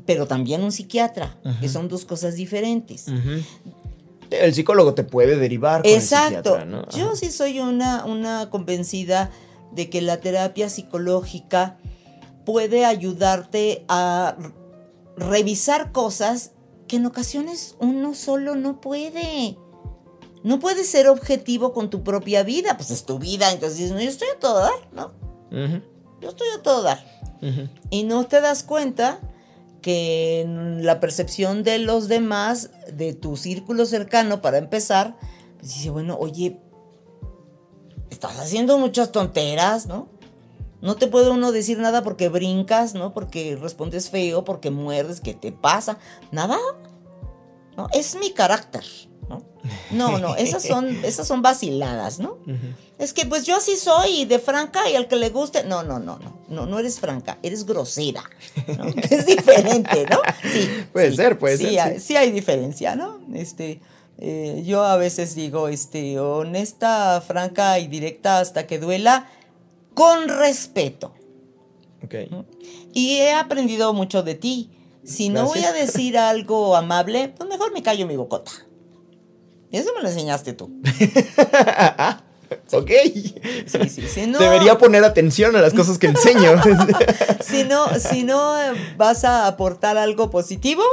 [0.05, 3.05] pero también un psiquiatra, que son dos cosas diferentes.
[4.29, 6.57] El psicólogo te puede derivar con Exacto.
[6.57, 6.89] el ¿no?
[6.89, 9.31] Yo sí soy una, una convencida
[9.71, 11.77] de que la terapia psicológica
[12.45, 14.35] puede ayudarte a
[15.15, 16.51] revisar cosas
[16.87, 19.57] que en ocasiones uno solo no puede.
[20.43, 24.01] No puedes ser objetivo con tu propia vida, pues es tu vida, entonces dices, no,
[24.01, 25.11] yo estoy a todo dar, ¿no?
[26.21, 27.03] Yo estoy a todo dar.
[27.89, 29.19] Y no te das cuenta
[29.83, 30.47] que
[30.81, 35.15] la percepción de los demás, de tu círculo cercano, para empezar,
[35.59, 36.59] pues dice, bueno, oye,
[38.09, 40.07] estás haciendo muchas tonteras, ¿no?
[40.81, 43.13] No te puede uno decir nada porque brincas, ¿no?
[43.13, 45.99] Porque respondes feo, porque muerdes, ¿qué te pasa?
[46.31, 46.57] Nada.
[47.77, 47.87] ¿No?
[47.93, 48.83] Es mi carácter.
[49.29, 49.41] ¿No?
[49.91, 52.37] No, no, esas son, esas son vaciladas, ¿no?
[52.99, 55.63] Es que pues yo así soy, de franca y al que le guste.
[55.63, 58.23] No, no, no, no, no, no eres franca, eres grosera.
[58.77, 58.85] ¿no?
[59.09, 60.19] Es diferente, ¿no?
[60.51, 60.69] Sí.
[60.93, 62.15] Puede sí, ser, puede sí, ser, hay- sí.
[62.15, 63.19] hay diferencia, ¿no?
[63.33, 63.81] Este,
[64.19, 69.27] eh, yo a veces digo, este, honesta, franca y directa hasta que duela,
[69.93, 71.13] con respeto.
[72.03, 72.15] Ok.
[72.93, 74.69] Y he aprendido mucho de ti.
[75.03, 78.51] Si no voy a decir algo amable, pues mejor me callo mi bocota.
[79.73, 80.65] Y eso me lo enseñaste tú.
[82.71, 82.91] ok.
[83.65, 86.61] Sí, sí, si no, Debería poner atención a las cosas que enseño.
[87.41, 90.83] si no, si no eh, vas a aportar algo positivo,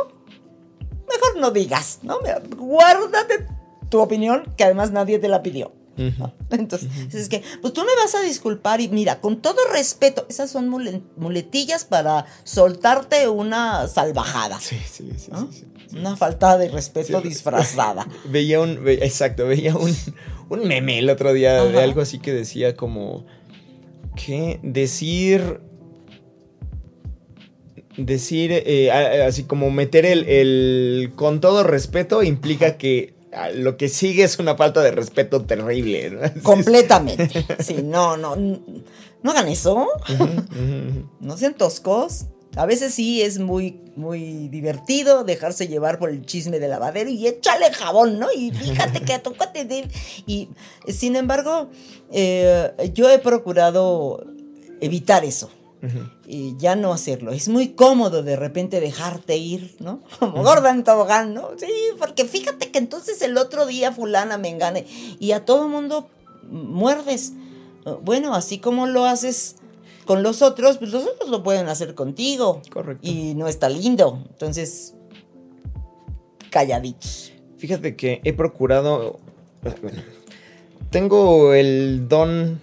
[0.81, 2.21] mejor no digas, ¿no?
[2.57, 3.47] Guárdate
[3.91, 5.75] tu opinión, que además nadie te la pidió.
[6.51, 10.51] Entonces, es que, pues tú me vas a disculpar y mira, con todo respeto, esas
[10.51, 15.51] son mule- muletillas para soltarte una salvajada, Sí, sí, sí, ¿no?
[15.53, 15.97] sí, sí.
[15.99, 18.07] Una falta de respeto disfrazada.
[18.31, 19.95] Veía un, ve- exacto, veía un,
[20.49, 23.27] un meme el otro día de algo así que decía como
[24.17, 25.61] que decir
[27.97, 28.91] decir eh,
[29.27, 33.15] así como meter el, el con todo respeto implica que
[33.55, 36.33] lo que sigue es una falta de respeto terrible.
[36.43, 37.29] Completamente.
[37.61, 39.87] Sí, no, no, no hagan eso.
[41.21, 42.27] No sean toscos.
[42.57, 47.29] A veces sí es muy, muy divertido dejarse llevar por el chisme de lavadero y
[47.29, 48.27] échale jabón, ¿no?
[48.35, 49.89] Y fíjate que cuate de-
[50.27, 50.49] Y
[50.89, 51.71] sin embargo,
[52.11, 54.25] eh, yo he procurado
[54.81, 55.49] evitar eso.
[56.27, 57.33] Y ya no hacerlo.
[57.33, 60.03] Es muy cómodo de repente dejarte ir, ¿no?
[60.19, 61.51] Como gorda en tobogán, ¿no?
[61.57, 64.87] Sí, porque fíjate que entonces el otro día fulana me engane
[65.19, 66.09] y a todo mundo
[66.51, 67.33] muerdes.
[68.03, 69.57] Bueno, así como lo haces
[70.05, 72.61] con los otros, pues los otros lo pueden hacer contigo.
[72.71, 73.07] Correcto.
[73.07, 74.23] Y no está lindo.
[74.31, 74.95] Entonces,
[76.51, 77.33] calladitos.
[77.57, 79.19] Fíjate que he procurado.
[79.81, 80.03] Bueno,
[80.91, 82.61] tengo el don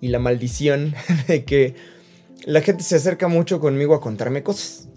[0.00, 0.94] y la maldición
[1.26, 1.74] de que
[2.44, 4.88] la gente se acerca mucho conmigo a contarme cosas.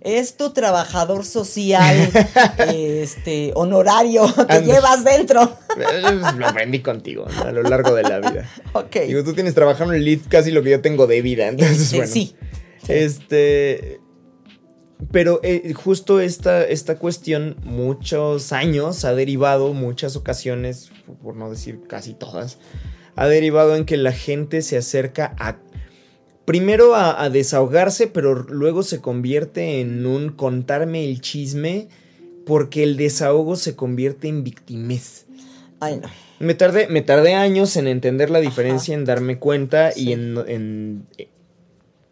[0.00, 2.10] Es tu trabajador social,
[2.74, 5.42] este, honorario que llevas dentro.
[5.78, 7.42] Eh, Lo aprendí contigo ¿no?
[7.44, 8.50] a lo largo de la vida.
[8.72, 8.96] Ok.
[9.06, 11.46] Digo, tú tienes trabajando en el lead casi lo que yo tengo de vida.
[11.46, 12.12] Entonces, Este, bueno.
[12.12, 12.34] sí.
[12.88, 14.00] Este.
[15.12, 20.90] Pero eh, justo esta, esta cuestión, muchos años ha derivado, muchas ocasiones,
[21.22, 22.58] por no decir casi todas,
[23.14, 25.58] ha derivado en que la gente se acerca a.
[26.46, 31.88] Primero a, a desahogarse, pero luego se convierte en un contarme el chisme,
[32.46, 35.26] porque el desahogo se convierte en victimez.
[35.80, 36.08] Ay, no.
[36.38, 39.00] Me tardé, me tardé años en entender la diferencia, Ajá.
[39.00, 40.04] en darme cuenta Sí.
[40.08, 41.06] y en, en,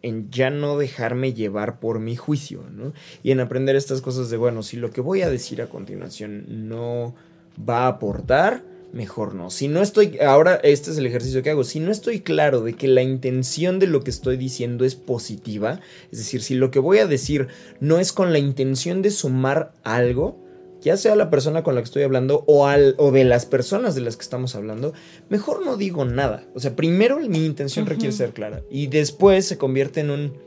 [0.01, 2.91] en ya no dejarme llevar por mi juicio, ¿no?
[3.23, 6.67] Y en aprender estas cosas de, bueno, si lo que voy a decir a continuación
[6.67, 7.15] no
[7.57, 8.63] va a aportar,
[8.95, 9.49] mejor no.
[9.49, 12.73] Si no estoy, ahora este es el ejercicio que hago, si no estoy claro de
[12.73, 15.81] que la intención de lo que estoy diciendo es positiva,
[16.11, 17.47] es decir, si lo que voy a decir
[17.79, 20.43] no es con la intención de sumar algo,
[20.81, 23.95] ya sea la persona con la que estoy hablando o, al, o de las personas
[23.95, 24.93] de las que estamos hablando,
[25.29, 26.43] mejor no digo nada.
[26.53, 30.45] O sea, primero mi intención requiere ser clara y después se convierte en un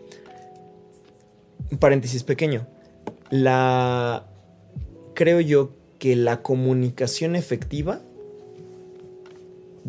[1.71, 2.67] un paréntesis pequeño.
[3.31, 4.27] La
[5.15, 8.01] creo yo que la comunicación efectiva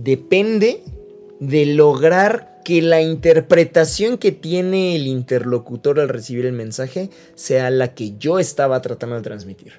[0.03, 0.83] depende
[1.39, 7.93] de lograr que la interpretación que tiene el interlocutor al recibir el mensaje sea la
[7.93, 9.73] que yo estaba tratando de transmitir.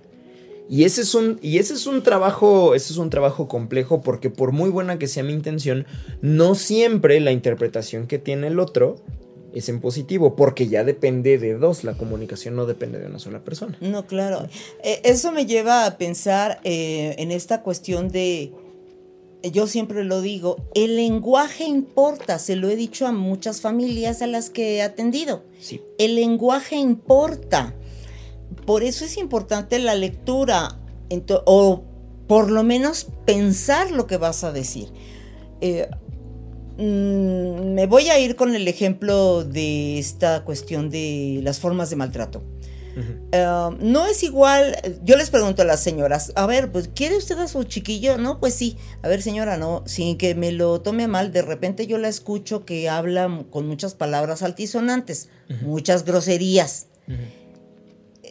[0.69, 4.31] Y ese es un, y ese es un trabajo, ese es un trabajo complejo porque
[4.31, 5.85] por muy buena que sea mi intención,
[6.23, 8.97] no siempre la interpretación que tiene el otro
[9.53, 13.41] es en positivo, porque ya depende de dos, la comunicación no depende de una sola
[13.41, 13.77] persona.
[13.81, 14.49] No, claro.
[14.85, 18.53] Eh, eso me lleva a pensar eh, en esta cuestión de,
[19.43, 24.27] yo siempre lo digo, el lenguaje importa, se lo he dicho a muchas familias a
[24.27, 25.45] las que he atendido.
[25.59, 25.81] Sí.
[25.99, 27.75] El lenguaje importa.
[28.67, 30.79] Por eso es importante la lectura,
[31.47, 31.83] o
[32.27, 34.93] por lo menos pensar lo que vas a decir.
[35.61, 35.89] Eh,
[36.77, 41.97] mm, me voy a ir con el ejemplo de esta cuestión de las formas de
[41.97, 42.43] maltrato.
[43.33, 47.39] Eh, no es igual, yo les pregunto a las señoras, a ver, pues ¿quiere usted
[47.39, 48.19] a su chiquillo?
[48.19, 51.87] No, pues sí, a ver señora, no, sin que me lo tome mal, de repente
[51.87, 55.29] yo la escucho que habla con muchas palabras altisonantes,
[55.63, 56.87] muchas groserías.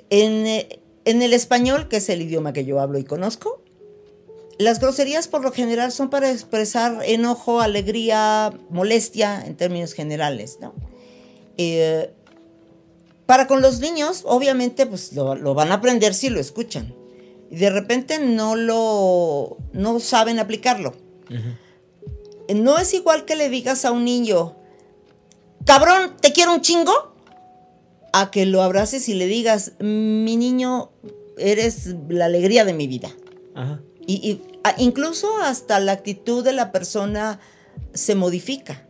[0.09, 3.63] En, eh, en el español, que es el idioma que yo hablo y conozco,
[4.59, 10.73] las groserías por lo general son para expresar enojo, alegría, molestia en términos generales, ¿no?
[11.57, 12.11] Eh,
[13.29, 16.95] para con los niños, obviamente, pues lo, lo, van a aprender si lo escuchan.
[17.51, 20.95] Y de repente no lo, no saben aplicarlo.
[22.55, 24.55] No es igual que le digas a un niño,
[25.63, 27.13] cabrón, te quiero un chingo,
[28.13, 30.89] a que lo abraces y le digas, mi niño,
[31.37, 33.11] eres la alegría de mi vida.
[33.53, 33.79] Ajá.
[34.07, 34.41] Y,
[34.79, 37.39] incluso hasta la actitud de la persona
[37.93, 38.87] se modifica.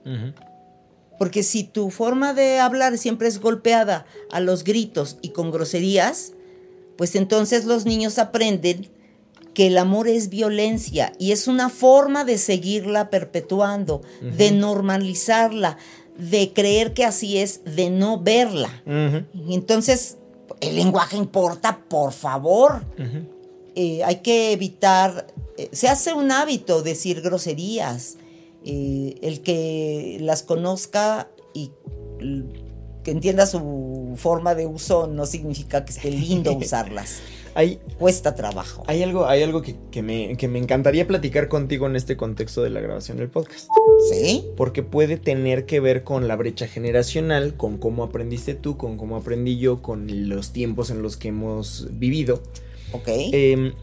[1.20, 6.34] Porque si tu forma de hablar siempre es golpeada a los gritos y con groserías,
[6.98, 8.90] pues entonces los niños aprenden
[9.54, 14.32] que el amor es violencia y es una forma de seguirla perpetuando, uh -huh.
[14.32, 15.78] de normalizarla,
[16.18, 18.82] de creer que así es, de no verla.
[18.86, 19.26] Uh -huh.
[19.50, 20.18] Entonces,
[20.62, 22.86] el lenguaje importa, por favor.
[22.98, 23.28] Uh -huh.
[23.76, 28.16] eh, hay que evitar, eh, se hace un hábito decir groserías.
[28.66, 31.72] Eh, el que las conozca y
[33.03, 37.22] que entienda su forma de uso no significa que esté lindo usarlas.
[37.55, 38.84] hay, Cuesta trabajo.
[38.88, 42.62] Hay algo, hay algo que, que, me, que me encantaría platicar contigo en este contexto
[42.62, 43.70] de la grabación del podcast.
[44.12, 44.45] ¿Sí?
[44.57, 49.16] Porque puede tener que ver con la brecha generacional, con cómo aprendiste tú, con cómo
[49.16, 52.41] aprendí yo, con los tiempos en los que hemos vivido.
[52.91, 53.07] Ok.
[53.07, 53.74] Eh,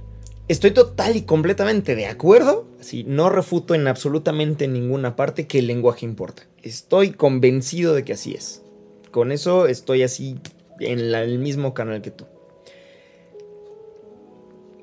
[0.49, 5.67] Estoy total y completamente de acuerdo, sí, no refuto en absolutamente ninguna parte que el
[5.67, 6.45] lenguaje importa.
[6.63, 8.63] Estoy convencido de que así es.
[9.11, 10.39] Con eso estoy así
[10.79, 12.27] en el mismo canal que tú.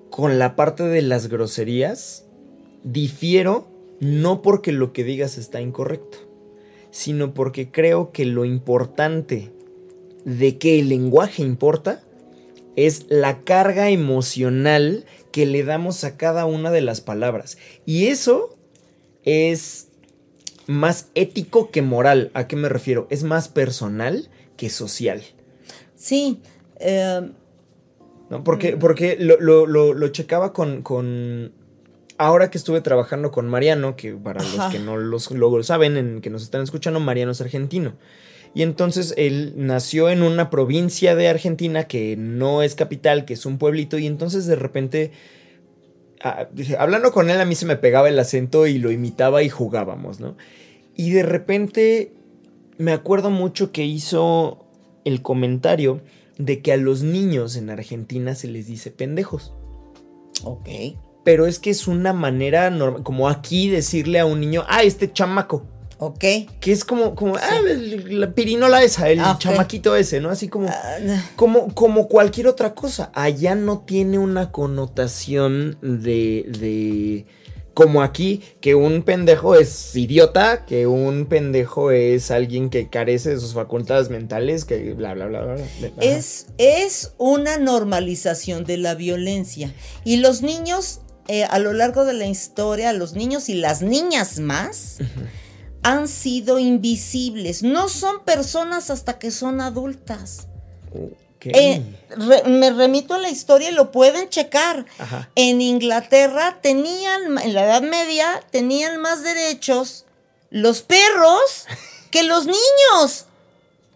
[0.09, 2.26] Con la parte de las groserías,
[2.84, 3.66] difiero
[4.01, 6.18] no porque lo que digas está incorrecto,
[6.91, 9.49] sino porque creo que lo importante
[10.26, 12.03] de que el lenguaje importa
[12.76, 17.57] es la carga emocional que le damos a cada una de las palabras.
[17.88, 18.55] Y eso
[19.23, 19.89] es
[20.67, 22.29] más ético que moral.
[22.36, 23.07] ¿A qué me refiero?
[23.09, 25.23] Es más personal que social.
[25.95, 26.39] Sí.
[26.79, 27.31] Eh,
[28.29, 28.43] ¿No?
[28.43, 31.51] Porque, porque lo, lo, lo, lo checaba con, con,
[32.19, 34.65] Ahora que estuve trabajando con Mariano, que para Ajá.
[34.65, 37.95] los que no los, lo saben, en, que nos están escuchando, Mariano es argentino.
[38.56, 43.45] Y entonces él nació en una provincia de Argentina que no es capital, que es
[43.45, 45.12] un pueblito, y entonces de repente,
[46.22, 46.47] ah,
[46.78, 50.20] hablando con él, a mí se me pegaba el acento y lo imitaba y jugábamos,
[50.20, 50.38] ¿no?
[50.95, 52.14] Y de repente
[52.78, 54.66] me acuerdo mucho que hizo
[55.06, 56.01] el comentario
[56.38, 59.54] de que a los niños en Argentina se les dice pendejos.
[60.43, 60.70] Ok.
[61.24, 65.12] Pero es que es una manera normal, como aquí decirle a un niño, ah, este
[65.12, 65.66] chamaco.
[65.97, 66.19] Ok.
[66.59, 67.43] Que es como, como sí.
[67.47, 67.61] ah,
[68.09, 69.51] la pirinola esa, el ah, okay.
[69.51, 70.29] chamaquito ese, ¿no?
[70.29, 70.71] Así como, uh,
[71.35, 73.11] como, como cualquier otra cosa.
[73.13, 77.25] Allá no tiene una connotación de, de,
[77.73, 83.39] como aquí, que un pendejo es idiota, que un pendejo es alguien que carece de
[83.39, 85.55] sus facultades mentales, que bla, bla, bla, bla.
[85.55, 85.91] bla.
[86.01, 89.73] Es, es una normalización de la violencia.
[90.03, 94.39] Y los niños, eh, a lo largo de la historia, los niños y las niñas
[94.39, 94.97] más...
[94.99, 95.42] Uh -huh
[95.84, 97.61] han sido invisibles.
[97.61, 100.47] No son personas hasta que son adultas.
[101.38, 101.51] Okay.
[101.53, 104.86] Eh, re, me remito a la historia y lo pueden checar.
[104.97, 105.29] Ajá.
[105.36, 110.05] En Inglaterra tenían, en la Edad Media, tenían más derechos
[110.49, 111.65] los perros
[112.11, 113.25] que los niños.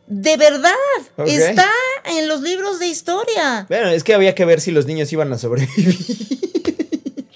[0.08, 0.74] De verdad,
[1.18, 1.36] okay.
[1.36, 1.70] está
[2.06, 3.66] en los libros de historia.
[3.70, 5.98] Bueno, es que había que ver si los niños iban a sobrevivir.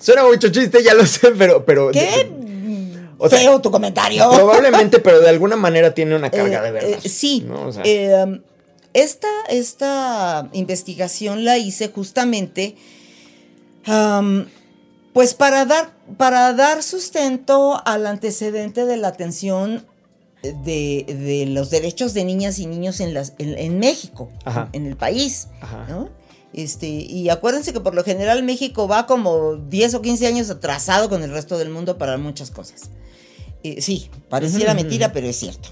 [0.00, 1.64] Suena mucho chiste, ya lo sé, pero...
[1.64, 2.30] pero ¿Qué?
[3.18, 4.30] O sea, Feo tu comentario.
[4.34, 7.00] Probablemente, pero de alguna manera tiene una carga eh, de verdad.
[7.04, 7.44] Eh, sí.
[7.46, 7.66] ¿no?
[7.66, 7.82] O sea.
[7.84, 8.40] eh,
[8.94, 12.76] esta, esta, investigación la hice justamente
[13.86, 14.46] um,
[15.12, 19.86] pues para dar, para dar sustento al antecedente de la atención
[20.42, 24.68] de, de los derechos de niñas y niños en, las, en, en México, Ajá.
[24.72, 25.48] en el país.
[25.60, 25.86] Ajá.
[25.88, 26.08] ¿no?
[26.52, 31.08] Este, y acuérdense que por lo general México va como 10 o 15 años atrasado
[31.08, 32.90] con el resto del mundo para muchas cosas.
[33.62, 35.70] Eh, sí, pareciera mentira, pero es cierto.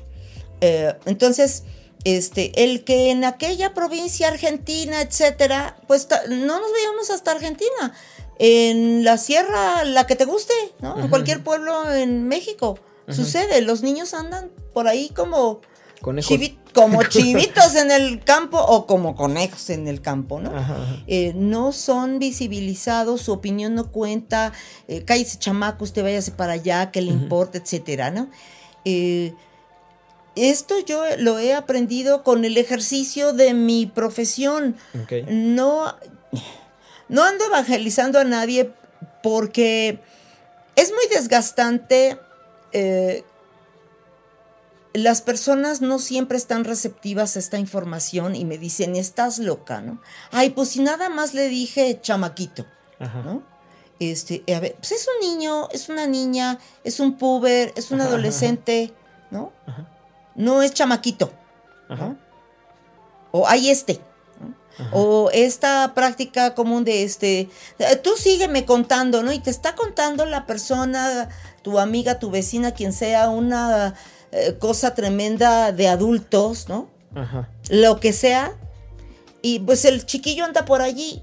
[0.60, 1.64] Eh, entonces,
[2.04, 7.94] este, el que en aquella provincia argentina, etcétera, pues no nos veíamos hasta Argentina.
[8.38, 10.94] En la sierra, la que te guste, ¿no?
[10.94, 11.04] Uh -huh.
[11.04, 12.78] En cualquier pueblo en México.
[13.06, 13.14] Uh -huh.
[13.14, 15.62] Sucede, los niños andan por ahí como
[16.00, 20.56] Como chivitos en el campo o como conejos en el campo, ¿no?
[20.56, 20.76] Ajá.
[21.06, 24.52] Eh, no son visibilizados, su opinión no cuenta,
[24.88, 27.22] eh, cállese chamaco, usted váyase para allá, que le uh -huh.
[27.22, 28.28] importa, etcétera, ¿no?
[28.84, 29.34] Eh,
[30.36, 34.76] esto yo lo he aprendido con el ejercicio de mi profesión.
[35.04, 35.24] Okay.
[35.28, 35.96] No,
[37.08, 38.70] no ando evangelizando a nadie
[39.22, 39.98] porque
[40.76, 42.18] es muy desgastante.
[42.72, 43.24] eh,
[44.96, 50.00] las personas no siempre están receptivas a esta información y me dicen, estás loca, ¿no?
[50.30, 52.66] Ay, pues si nada más le dije chamaquito,
[52.98, 53.22] Ajá.
[53.22, 53.42] ¿no?
[53.98, 58.00] Este, a ver, pues es un niño, es una niña, es un puber, es un
[58.00, 58.92] Ajá, ajá, adolescente,
[59.30, 59.52] ¿no?
[59.66, 59.88] Ajá.
[60.34, 61.32] No es chamaquito,
[61.88, 62.08] Ajá.
[62.08, 62.18] ¿no?
[63.32, 64.00] O hay este,
[64.92, 69.32] o esta práctica común de este, eh, tú sígueme contando, ¿no?
[69.32, 71.28] Y te está contando la persona,
[71.62, 73.94] tu amiga, tu vecina, quien sea, una
[74.36, 76.88] eh, cosa tremenda de adultos, ¿no?
[77.14, 77.48] Ajá.
[77.70, 78.52] Lo que sea.
[79.42, 81.22] Y pues el chiquillo anda por allí.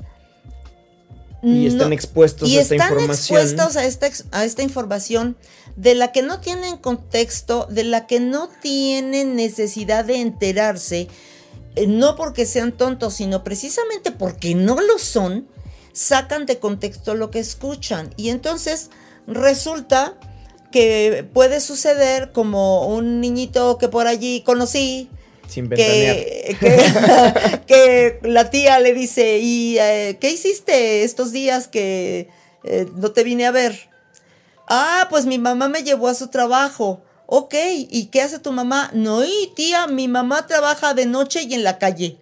[1.41, 3.39] Y están No- expuestos y a esta están información.
[3.41, 5.35] expuestos a esta, ex- a esta información
[5.75, 11.09] de la que no tienen contexto, de la que no tienen necesidad de enterarse,
[11.75, 15.45] eh, no porque sean tontos, sino precisamente porque no lo son,
[15.91, 18.13] sacan de contexto lo que escuchan.
[18.15, 18.89] Y entonces
[19.27, 20.13] resulta
[20.73, 25.07] que puede suceder como un niñito que por allí conocí,
[25.47, 26.57] Sin que,
[27.67, 32.27] que la tía le dice, ¿y eh, qué hiciste estos días que
[32.63, 33.87] eh, no te vine a ver?
[34.67, 37.03] Ah, pues mi mamá me llevó a su trabajo.
[37.27, 38.89] Ok, ¿y qué hace tu mamá?
[38.93, 42.17] No, y tía, mi mamá trabaja de noche y en la calle.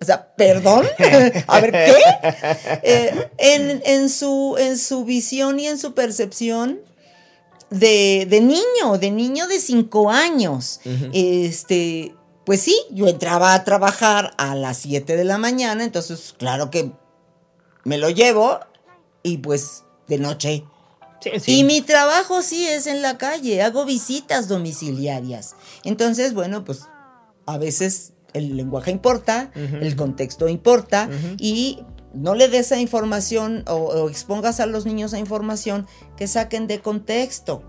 [0.00, 0.86] O sea, perdón.
[1.48, 1.94] a ver, ¿qué?
[2.84, 6.80] Eh, en, en su, en su visión y en su percepción
[7.70, 10.80] de, de niño, de niño de cinco años.
[11.12, 12.14] Este,
[12.44, 16.92] pues sí, yo entraba a trabajar a las 7 de la mañana, entonces claro que
[17.84, 18.60] me lo llevo
[19.22, 20.64] y pues de noche.
[21.20, 21.58] Sí, sí.
[21.58, 25.56] Y mi trabajo sí es en la calle, hago visitas domiciliarias.
[25.82, 26.82] Entonces, bueno, pues
[27.46, 31.08] a veces el lenguaje importa, el contexto importa
[31.38, 31.82] y
[32.16, 35.86] no le des a información o, o expongas a los niños a información
[36.16, 37.62] que saquen de contexto.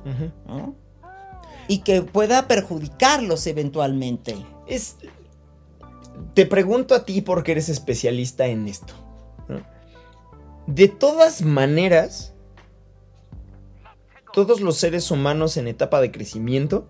[1.67, 4.35] Y que pueda perjudicarlos eventualmente.
[4.67, 4.95] Es.
[6.33, 8.93] Te pregunto a ti porque eres especialista en esto.
[9.49, 9.61] ¿no?
[10.65, 12.33] De todas maneras,
[14.33, 16.87] todos los seres humanos en etapa de crecimiento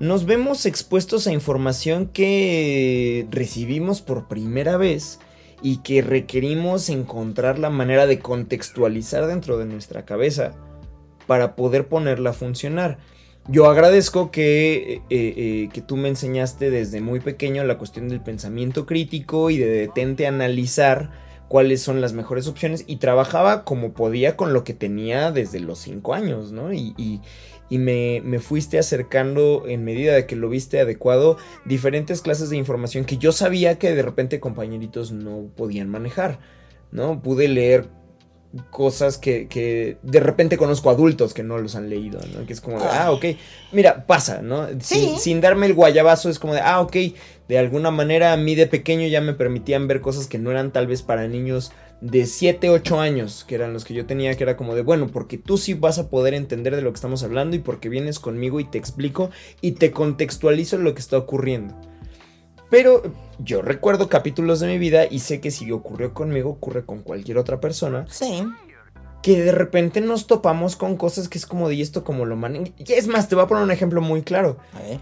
[0.00, 5.20] nos vemos expuestos a información que recibimos por primera vez
[5.62, 10.52] y que requerimos encontrar la manera de contextualizar dentro de nuestra cabeza
[11.26, 12.98] para poder ponerla a funcionar.
[13.48, 18.20] Yo agradezco que, eh, eh, que tú me enseñaste desde muy pequeño la cuestión del
[18.20, 21.10] pensamiento crítico y de detente analizar
[21.48, 25.80] cuáles son las mejores opciones y trabajaba como podía con lo que tenía desde los
[25.80, 26.72] 5 años, ¿no?
[26.72, 27.20] Y-
[27.70, 32.56] y me, me fuiste acercando en medida de que lo viste adecuado diferentes clases de
[32.58, 36.40] información que yo sabía que de repente compañeritos no podían manejar,
[36.90, 37.22] ¿no?
[37.22, 37.88] Pude leer
[38.70, 42.44] cosas que, que de repente conozco adultos que no los han leído, ¿no?
[42.46, 43.12] Que es como de, Ah.
[43.12, 43.24] ok,
[43.70, 44.66] mira, pasa, ¿no?
[44.80, 45.14] Sin, Sí.
[45.20, 46.96] sin darme el guayabazo es como de, ah, ok,
[47.48, 50.72] de alguna manera a mí de pequeño ya me permitían ver cosas que no eran
[50.72, 51.70] tal vez para niños
[52.00, 55.08] de 7, 8 años, que eran los que yo tenía, que era como de, bueno,
[55.08, 58.18] porque tú sí vas a poder entender de lo que estamos hablando y porque vienes
[58.18, 59.30] conmigo y te explico
[59.60, 61.74] y te contextualizo lo que está ocurriendo.
[62.70, 63.02] Pero
[63.38, 67.36] yo recuerdo capítulos de mi vida y sé que si ocurrió conmigo, ocurre con cualquier
[67.36, 68.44] otra persona Sí.
[69.22, 72.36] que de repente nos topamos con cosas que es como de "¿Y esto como lo
[72.36, 72.72] manejan.
[72.78, 74.56] Y es más, te voy a poner un ejemplo muy claro.
[74.72, 75.00] A ver.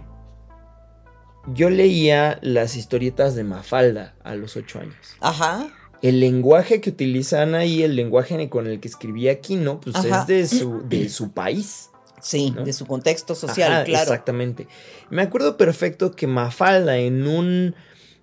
[1.55, 4.97] Yo leía las historietas de Mafalda a los 8 años.
[5.21, 5.69] Ajá.
[6.03, 10.21] El lenguaje que utilizan ahí, el lenguaje con el que escribía Aquino, pues Ajá.
[10.21, 11.91] es de su, de su país.
[12.21, 12.65] Sí, ¿No?
[12.65, 14.03] de su contexto social, Ajá, claro.
[14.03, 14.67] Exactamente.
[15.11, 17.75] Me acuerdo perfecto que Mafalda en un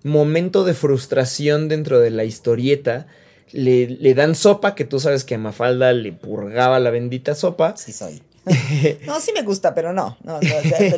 [0.02, 3.06] momento de frustración dentro de la historieta
[3.52, 7.76] le, le dan sopa, que tú sabes que a Mafalda le purgaba la bendita sopa.
[7.76, 8.22] Sí soy.
[9.06, 10.16] no, sí me gusta, pero no.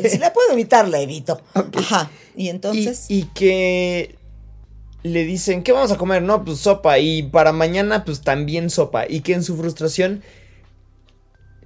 [0.08, 1.40] si la puedo evitar, la evito.
[1.54, 2.10] Ajá.
[2.36, 3.06] Y entonces.
[3.08, 4.17] Y, y que
[5.08, 6.22] le dicen, ¿qué vamos a comer?
[6.22, 6.98] No, pues sopa.
[6.98, 9.04] Y para mañana, pues también sopa.
[9.08, 10.22] Y que en su frustración,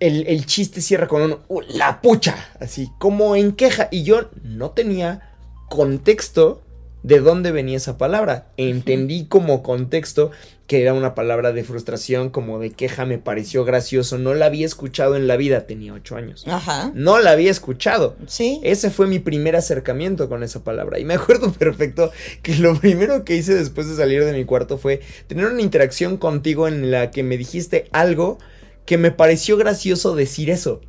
[0.01, 2.35] el, el chiste cierra con un, "Uh, la pucha.
[2.61, 3.89] Así, como en queja.
[3.91, 5.31] Y yo no tenía
[5.69, 6.63] contexto
[7.03, 8.47] de dónde venía esa palabra.
[8.57, 10.31] Entendí como contexto
[10.67, 14.17] que era una palabra de frustración, como de queja, me pareció gracioso.
[14.17, 16.45] No la había escuchado en la vida, tenía ocho años.
[16.47, 16.91] Ajá.
[16.95, 18.17] No la había escuchado.
[18.27, 18.59] Sí.
[18.63, 20.99] Ese fue mi primer acercamiento con esa palabra.
[20.99, 22.11] Y me acuerdo perfecto
[22.43, 26.17] que lo primero que hice después de salir de mi cuarto fue tener una interacción
[26.17, 28.39] contigo en la que me dijiste algo
[28.87, 30.81] que me pareció gracioso decir eso.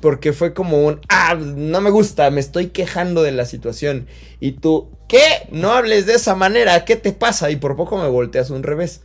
[0.00, 4.06] Porque fue como un, ah, no me gusta, me estoy quejando de la situación.
[4.40, 5.48] Y tú, ¿qué?
[5.50, 7.50] No hables de esa manera, ¿qué te pasa?
[7.50, 9.00] Y por poco me volteas un revés.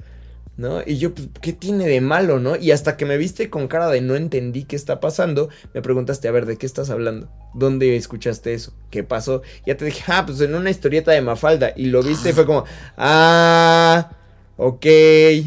[0.57, 0.81] ¿no?
[0.85, 2.55] Y yo, pues, ¿qué tiene de malo, no?
[2.55, 6.27] Y hasta que me viste con cara de no entendí qué está pasando, me preguntaste,
[6.27, 7.29] a ver, ¿de qué estás hablando?
[7.53, 8.73] ¿Dónde escuchaste eso?
[8.89, 9.41] ¿Qué pasó?
[9.65, 11.73] Ya te dije, ah, pues en una historieta de Mafalda.
[11.75, 12.65] Y lo viste y fue como,
[12.97, 14.11] ah,
[14.57, 14.85] ok,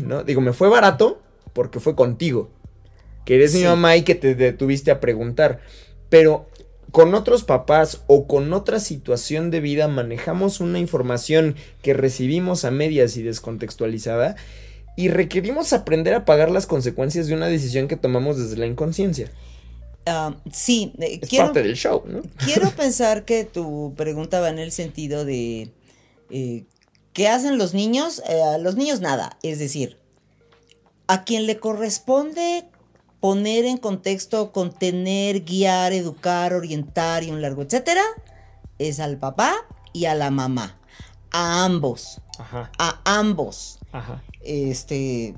[0.02, 0.24] ¿no?
[0.24, 1.22] Digo, me fue barato
[1.52, 2.50] porque fue contigo.
[3.24, 5.60] Que eres mi mamá y que te detuviste a preguntar.
[6.08, 6.46] Pero
[6.90, 12.70] con otros papás o con otra situación de vida manejamos una información que recibimos a
[12.70, 14.36] medias y descontextualizada
[14.96, 19.30] y requerimos aprender a pagar las consecuencias de una decisión que tomamos desde la inconsciencia.
[20.06, 22.22] Ah, sí, eh, Es quiero, parte del show, ¿no?
[22.44, 25.72] quiero pensar que tu pregunta va en el sentido de
[26.30, 26.64] eh,
[27.12, 28.22] ¿qué hacen los niños?
[28.28, 29.96] Eh, a los niños nada, es decir,
[31.06, 32.66] a quien le corresponde
[33.24, 38.02] poner en contexto, contener, guiar, educar, orientar y un largo etcétera,
[38.78, 39.54] es al papá
[39.94, 40.76] y a la mamá,
[41.30, 43.78] a ambos, Ajá, a ambos.
[43.92, 44.22] ajá.
[44.42, 45.34] este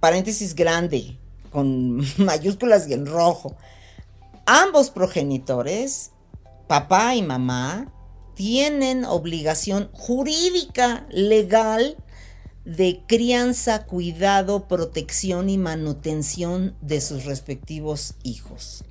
[0.00, 1.16] paréntesis grande
[1.52, 3.54] con mayúsculas y en rojo.
[4.44, 6.10] Ambos progenitores,
[6.66, 7.86] papá y mamá,
[8.34, 11.96] tienen obligación jurídica, legal,
[12.64, 18.84] de crianza, cuidado, protección y manutención de sus respectivos hijos.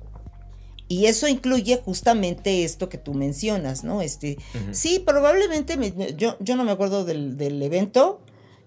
[0.88, 4.02] Y eso incluye justamente esto que tú mencionas, ¿no?
[4.02, 4.36] Este.
[4.72, 8.20] Sí, probablemente, me- yo, yo no me acuerdo del, del evento,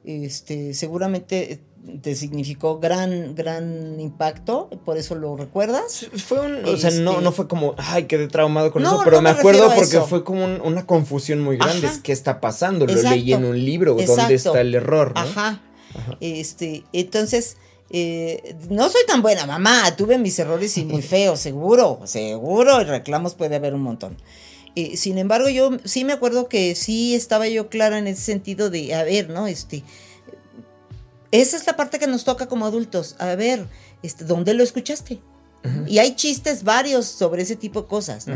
[0.03, 1.62] este, seguramente
[2.01, 6.07] te significó gran, gran impacto, por eso lo recuerdas.
[6.15, 9.01] Fue un, o sea, no, Este- no fue como, ay, quedé traumado con No, eso,
[9.03, 11.88] pero no me me acuerdo porque fue como un- una confusión muy grande.
[11.88, 11.99] Ajá.
[12.03, 12.86] ¿Qué está pasando?
[12.86, 13.15] Lo Exacto.
[13.15, 14.21] leí en un libro, Exacto.
[14.21, 15.11] ¿dónde está el error?
[15.15, 15.21] ¿no?
[15.21, 15.61] Ajá.
[15.95, 16.17] Ajá.
[16.19, 17.57] Este, entonces,
[17.91, 22.86] eh, no soy tan buena mamá, tuve mis errores y muy feos, seguro, seguro, y
[22.86, 24.17] reclamos puede haber un montón.
[24.75, 28.69] Eh, sin embargo, yo sí me acuerdo que sí estaba yo clara en ese sentido
[28.69, 29.47] de, a ver, ¿no?
[29.47, 29.83] Este,
[31.32, 33.15] esa es la parte que nos toca como adultos.
[33.19, 33.65] A ver,
[34.03, 35.19] este, ¿dónde lo escuchaste?
[35.88, 38.36] Y hay chistes varios sobre ese tipo de cosas, ¿no?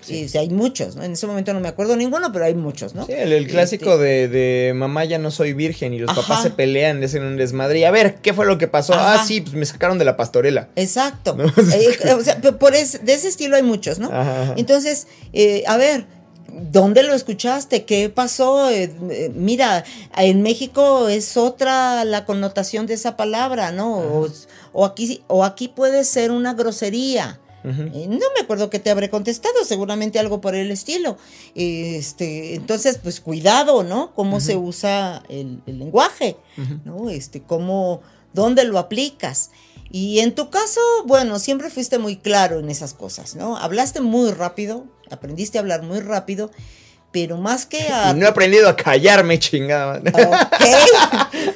[0.00, 0.14] Sí.
[0.20, 1.02] Y, o sea, hay muchos, ¿no?
[1.02, 3.04] En ese momento no me acuerdo ninguno, pero hay muchos, ¿no?
[3.04, 4.28] Sí, el, el clásico Este, de,
[4.68, 6.20] de mamá ya no soy virgen y los Ajá.
[6.22, 7.80] papás se pelean, le hacen un desmadre.
[7.80, 8.94] Y a ver, ¿qué fue lo que pasó?
[8.94, 9.20] Ajá.
[9.20, 10.68] Ah, sí, pues me sacaron de la pastorela.
[10.76, 11.34] Exacto.
[11.36, 11.46] ¿No?
[11.48, 14.12] Eh, o sea, por es- de ese estilo hay muchos, ¿no?
[14.12, 14.54] Ajá.
[14.56, 16.06] Entonces, eh, a ver,
[16.70, 17.84] ¿dónde lo escuchaste?
[17.84, 18.70] ¿Qué pasó?
[18.70, 19.84] Eh, eh, mira,
[20.16, 23.98] en México es otra la connotación de esa palabra, ¿no?
[23.98, 24.28] O,
[24.72, 27.40] o aquí, o aquí puede ser una grosería.
[27.64, 31.18] Eh, no me acuerdo que te habré contestado, seguramente algo por el estilo.
[31.54, 34.14] Este, entonces, pues cuidado, ¿no?
[34.14, 36.36] Cómo se usa el, el lenguaje.
[36.84, 37.10] ¿no?
[37.10, 38.00] Este, cómo,
[38.32, 39.50] dónde lo aplicas.
[39.90, 43.56] Y en tu caso, bueno, siempre fuiste muy claro en esas cosas, ¿no?
[43.56, 46.50] Hablaste muy rápido, aprendiste a hablar muy rápido,
[47.12, 48.10] pero más que a...
[48.10, 50.00] Y no he aprendido a callarme, chingada.
[50.00, 50.12] madre.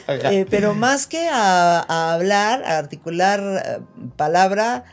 [0.02, 0.24] Ok.
[0.24, 0.32] Ajá.
[0.32, 3.78] Eh, pero más que a, a hablar, a articular eh,
[4.16, 4.84] palabra,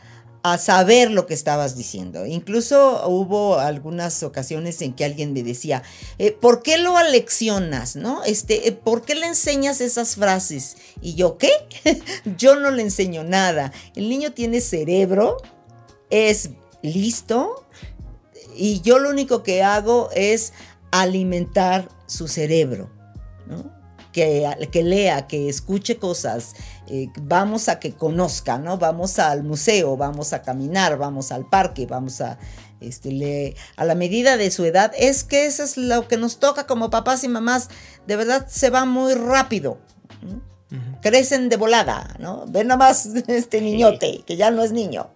[0.42, 2.26] a saber lo que estabas diciendo.
[2.26, 5.82] Incluso hubo algunas ocasiones en que alguien me decía,
[6.18, 7.96] eh, ¿por qué lo aleccionas?
[7.96, 8.24] ¿No?
[8.24, 10.76] Este, eh, ¿por qué le enseñas esas frases?
[11.02, 11.50] Y yo, ¿qué?
[12.38, 13.72] yo no le enseño nada.
[13.94, 15.36] El niño tiene cerebro,
[16.08, 16.50] es
[16.82, 17.66] listo,
[18.60, 20.52] y yo lo único que hago es
[20.92, 22.90] alimentar su cerebro,
[23.46, 23.78] ¿no?
[24.12, 26.54] Que, que lea, que escuche cosas,
[26.88, 28.76] eh, vamos a que conozca, ¿no?
[28.76, 32.36] Vamos al museo, vamos a caminar, vamos al parque, vamos a,
[32.80, 34.92] este, le- a la medida de su edad.
[34.98, 37.68] Es que eso es lo que nos toca como papás y mamás.
[38.08, 39.78] De verdad se va muy rápido.
[40.22, 40.49] ¿no?
[41.02, 42.44] Crecen de volada, ¿no?
[42.46, 45.10] Ven nomás este niñote, que ya no es niño,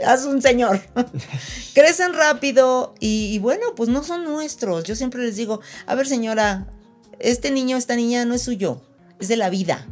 [0.00, 0.80] ya es un señor.
[1.74, 4.84] Crecen rápido y, y bueno, pues no son nuestros.
[4.84, 6.68] Yo siempre les digo, a ver señora,
[7.18, 8.82] este niño, esta niña no es suyo,
[9.18, 9.86] es de la vida.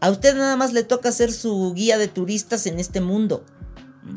[0.00, 3.44] A usted nada más le toca ser su guía de turistas en este mundo.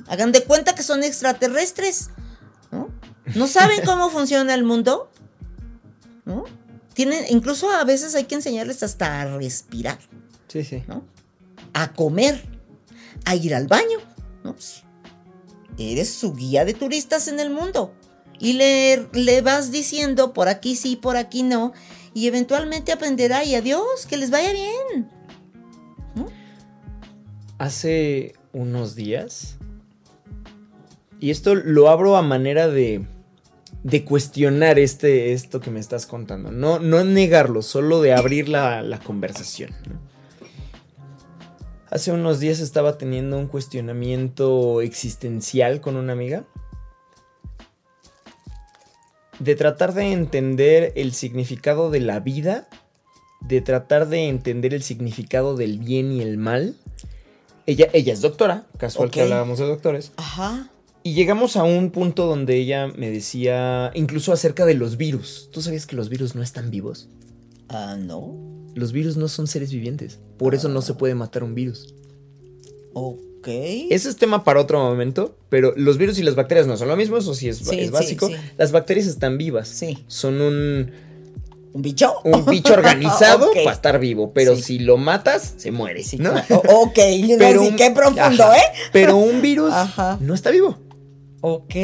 [0.07, 2.09] Hagan de cuenta que son extraterrestres.
[2.71, 2.89] ¿No,
[3.35, 5.09] ¿No saben cómo funciona el mundo?
[6.25, 6.45] ¿No?
[6.99, 9.97] Tienen, incluso a veces hay que enseñarles hasta a respirar.
[10.49, 10.83] Sí, sí.
[10.85, 11.05] ¿no?
[11.71, 12.43] A comer,
[13.23, 13.99] a ir al baño,
[14.43, 14.51] ¿no?
[14.51, 14.83] Pues,
[15.77, 17.93] Eres su guía de turistas en el mundo.
[18.37, 21.71] Y le, le vas diciendo por aquí sí, por aquí no.
[22.13, 25.09] Y eventualmente aprenderá y adiós, que les vaya bien.
[27.59, 29.55] Hace unos días.
[31.21, 33.07] Y esto lo abro a manera de.
[33.83, 36.51] De cuestionar este, esto que me estás contando.
[36.51, 39.71] No, no negarlo, solo de abrir la, la conversación.
[39.87, 39.99] ¿no?
[41.89, 46.45] Hace unos días estaba teniendo un cuestionamiento existencial con una amiga.
[49.39, 52.67] De tratar de entender el significado de la vida
[53.41, 56.75] de tratar de entender el significado del bien y el mal.
[57.65, 60.11] Ella, ella es doctora, casual que hablábamos de doctores.
[60.17, 60.69] Ajá.
[61.03, 65.49] Y llegamos a un punto donde ella me decía, incluso acerca de los virus.
[65.51, 67.07] ¿Tú sabías que los virus no están vivos?
[67.69, 68.35] Ah, no.
[68.75, 70.19] Los virus no son seres vivientes.
[70.37, 71.93] Por eso no se puede matar un virus.
[72.93, 73.47] Ok.
[73.47, 76.97] Ese es tema para otro momento, pero los virus y las bacterias no son lo
[76.97, 78.27] mismo, eso sí es, Sí, es sí, básico.
[78.27, 78.35] sí.
[78.57, 79.69] Las bacterias están vivas.
[79.69, 80.03] Sí.
[80.07, 80.91] Son un,
[81.73, 82.15] ¿Un bicho?
[82.25, 83.57] un bicho organizado Ok.
[83.63, 84.61] para estar vivo, pero Sí.
[84.63, 86.03] si lo matas, se muere.
[86.03, 86.31] Sí, ¿no?
[86.33, 86.61] claro.
[86.81, 86.99] Ok,
[87.37, 88.61] pero un- qué profundo, ajá, ¿eh?
[88.91, 90.17] Pero un virus Ajá.
[90.19, 90.77] no está vivo.
[91.41, 91.75] Ok.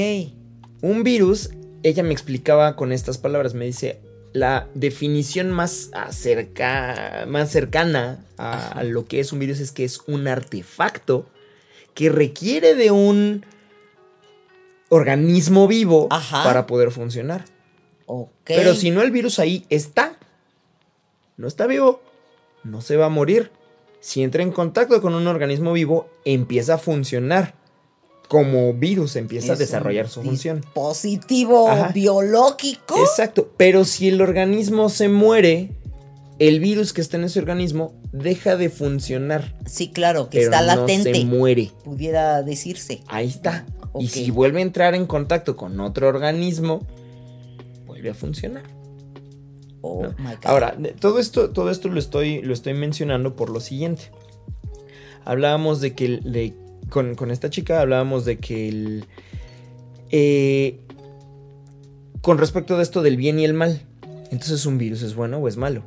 [0.81, 1.51] Un virus,
[1.83, 3.99] ella me explicaba con estas palabras, me dice,
[4.33, 9.85] la definición más, acerca, más cercana a, a lo que es un virus es que
[9.85, 11.27] es un artefacto
[11.93, 13.45] que requiere de un
[14.89, 16.43] organismo vivo Ajá.
[16.43, 17.45] para poder funcionar.
[18.05, 18.29] Ok.
[18.45, 20.17] Pero si no el virus ahí está,
[21.37, 22.01] no está vivo,
[22.63, 23.51] no se va a morir.
[23.99, 27.55] Si entra en contacto con un organismo vivo, empieza a funcionar.
[28.27, 30.61] Como virus empieza a Es desarrollar su función.
[30.61, 31.89] Dispositivo Ajá.
[31.93, 32.99] biológico.
[32.99, 35.71] Exacto, pero si el organismo se muere,
[36.39, 39.55] el virus que está en ese organismo deja de funcionar.
[39.67, 41.13] Sí, claro, que pero está no latente.
[41.13, 41.71] se muere.
[41.83, 43.01] pudiera decirse.
[43.07, 43.65] Ahí está.
[43.99, 46.85] Y si vuelve a entrar en contacto con otro organismo,
[47.85, 48.63] vuelve a funcionar.
[49.81, 50.09] Oh ¿no?
[50.17, 50.45] my God.
[50.45, 54.11] Ahora, todo esto, todo esto lo estoy, lo estoy mencionando por lo siguiente.
[55.23, 56.53] Hablábamos de que de-
[56.89, 59.05] con, con esta chica hablábamos de que el,
[60.11, 60.79] eh,
[62.21, 63.81] con respecto de esto del bien y el mal.
[64.31, 65.83] Entonces, ¿un virus es bueno o es malo?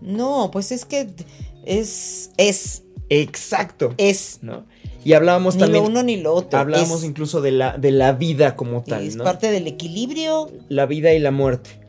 [0.00, 1.08] No, pues es que
[1.64, 2.30] es.
[2.36, 2.82] Es.
[3.08, 3.94] Exacto.
[3.96, 4.38] Es.
[4.42, 4.66] ¿no?
[5.04, 5.84] Y hablábamos Ni también.
[5.84, 6.58] lo uno ni lo otro.
[6.58, 9.24] hablábamos es, incluso de la, de la vida como tal, es ¿no?
[9.24, 10.50] parte del equilibrio.
[10.68, 11.80] La vida y la muerte.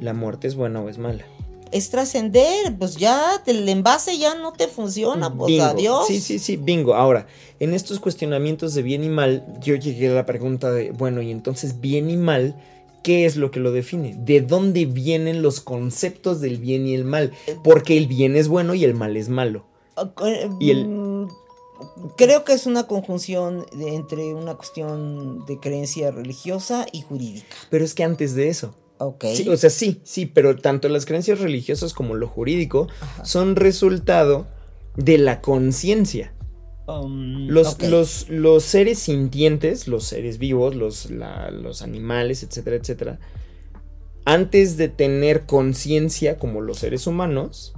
[0.00, 1.24] ¿La muerte es buena o es mala?
[1.72, 2.76] Es trascender.
[2.78, 5.32] Pues ya el envase ya no te funciona.
[5.34, 5.64] Pues Bingo.
[5.64, 6.06] adiós.
[6.06, 6.94] Sí, sí, sí, bingo.
[6.94, 7.26] Ahora,
[7.60, 11.30] en estos cuestionamientos de bien y mal, yo llegué a la pregunta de, bueno, y
[11.30, 12.56] entonces bien y mal,
[13.02, 14.14] ¿qué es lo que lo define?
[14.18, 17.32] ¿De dónde vienen los conceptos del bien y el mal?
[17.62, 19.64] Porque el bien es bueno y el mal es malo.
[20.58, 21.28] Y el- Mm,
[22.18, 27.56] Creo que es una conjunción de- entre una cuestión de creencia religiosa y jurídica.
[27.70, 28.74] Pero es que antes de eso.
[29.02, 29.24] Ok.
[29.34, 33.24] Sí, o sea, sí, sí, pero tanto las creencias religiosas como lo jurídico Ajá.
[33.24, 34.46] son resultado
[34.96, 36.34] de la conciencia.
[36.86, 43.20] Um, Los, los, los seres sintientes, los seres vivos, los, la- los animales, etcétera, etcétera,
[44.26, 47.72] antes de tener conciencia como los seres humanos,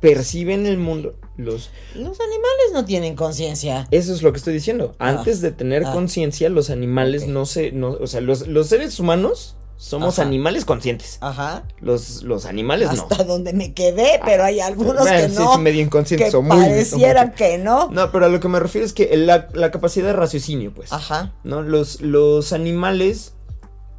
[0.00, 1.16] perciben el mundo.
[1.36, 3.86] Los, Los animales no tienen conciencia.
[3.90, 4.94] eso es lo que estoy diciendo.
[4.98, 5.92] Ah, Antes de tener ah.
[5.92, 7.72] conciencia, los animales no se.
[7.72, 10.26] No, o sea, los, los seres humanos somos Ajá.
[10.26, 11.18] animales conscientes.
[11.20, 11.62] Ajá.
[11.80, 13.02] Los, los animales no.
[13.02, 15.54] Hasta donde me quedé, pero hay algunos que sí, no.
[15.54, 16.56] sí, medio inconscientes que o muy.
[16.56, 17.88] parecieran que no.
[17.88, 20.92] No, pero a lo que me refiero es que la, la capacidad de raciocinio, pues.
[20.92, 21.32] Ajá.
[21.44, 21.62] ¿no?
[21.62, 23.34] Los, los animales,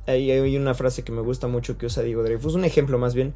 [0.05, 3.15] ahí hay una frase que me gusta mucho que usa Diego Dreyfus, un ejemplo más
[3.15, 3.33] bien,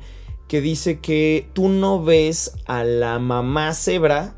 [0.50, 4.36] que dice que tú no ves a la mamá cebra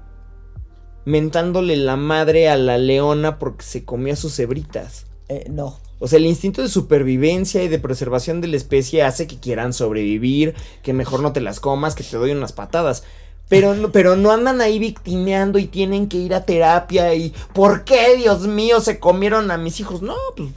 [1.05, 5.07] mentándole la madre a la leona porque se comió a sus cebritas.
[5.27, 5.79] Eh, no.
[6.05, 9.73] O sea, el instinto de supervivencia y de preservación de la especie hace que quieran
[9.73, 10.53] sobrevivir,
[10.83, 13.01] que mejor no te las comas, que te doy unas patadas.
[13.49, 17.85] Pero no, pero no andan ahí victimeando y tienen que ir a terapia y ¿por
[17.85, 20.03] qué, Dios mío, se comieron a mis hijos?
[20.03, 20.51] No, pues...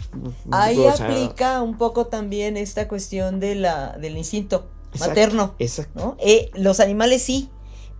[0.50, 5.54] Ahí o sea, aplica un poco también esta cuestión de la, del instinto exacto, materno.
[5.58, 5.98] Exacto.
[5.98, 6.16] ¿no?
[6.20, 7.48] Eh, los animales sí.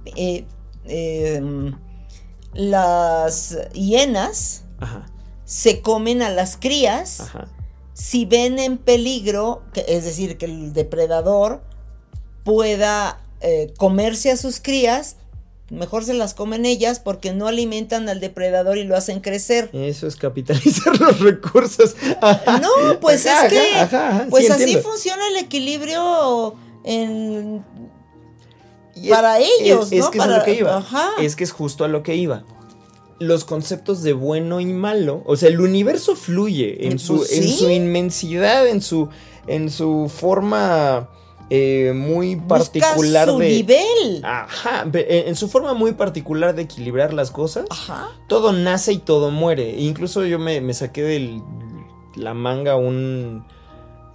[0.05, 0.44] Eh,
[0.84, 1.72] eh,
[2.53, 5.07] las hienas Ajá,
[5.49, 7.49] se comen a las crías ajá.
[7.94, 11.62] si ven en peligro, que, es decir, que el depredador
[12.44, 15.16] pueda eh, comerse a sus crías,
[15.70, 19.70] mejor se las comen ellas porque no alimentan al depredador y lo hacen crecer.
[19.72, 21.96] Eso es capitalizar los recursos.
[22.20, 22.59] Ajá.
[22.59, 27.64] No, pues Ajá, es que, ajá, pues sí, así funciona el equilibrio en
[29.09, 30.11] para es- ellos, es, ¿no?
[30.11, 30.76] que es a Para- lo que iba.
[30.76, 31.11] ajá.
[31.20, 32.44] Es que es justo a lo que iba.
[33.20, 37.32] Los conceptos de bueno y malo, o sea, el universo fluye en Eh, su, pues
[37.32, 39.08] en su inmensidad, en su,
[39.46, 41.08] en su forma
[41.50, 43.48] eh, muy particular Busca su de.
[43.48, 44.20] nivel.
[44.22, 47.66] Ajá, en su forma muy particular de equilibrar las cosas.
[47.70, 48.08] Ajá.
[48.28, 49.76] Todo nace y todo muere.
[49.78, 51.42] Incluso yo me, me saqué de
[52.14, 53.44] la manga un,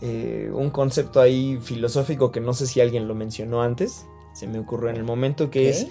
[0.01, 4.05] eh, un concepto ahí filosófico que no sé si alguien lo mencionó antes.
[4.33, 5.87] Se me ocurrió en el momento que es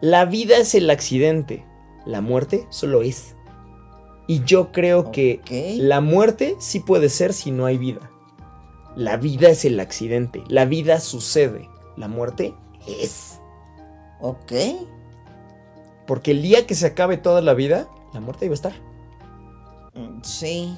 [0.00, 1.64] la vida es el accidente,
[2.06, 3.36] la muerte solo es.
[4.26, 5.40] Y yo creo que
[5.78, 8.10] la muerte sí puede ser si no hay vida.
[8.96, 11.68] La vida es el accidente, la vida sucede.
[11.96, 12.54] la muerte
[12.86, 13.40] es.
[14.20, 14.52] Ok.
[16.06, 18.72] Porque el día que se acabe toda la vida, la muerte iba a estar.
[19.94, 20.76] Mm, Sí.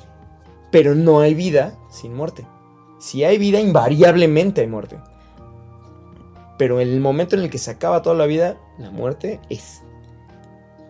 [0.72, 2.45] Pero no hay vida sin muerte.
[2.99, 4.99] Si hay vida, invariablemente hay muerte.
[6.59, 9.84] Pero en el momento en el que se acaba toda la vida, la muerte es.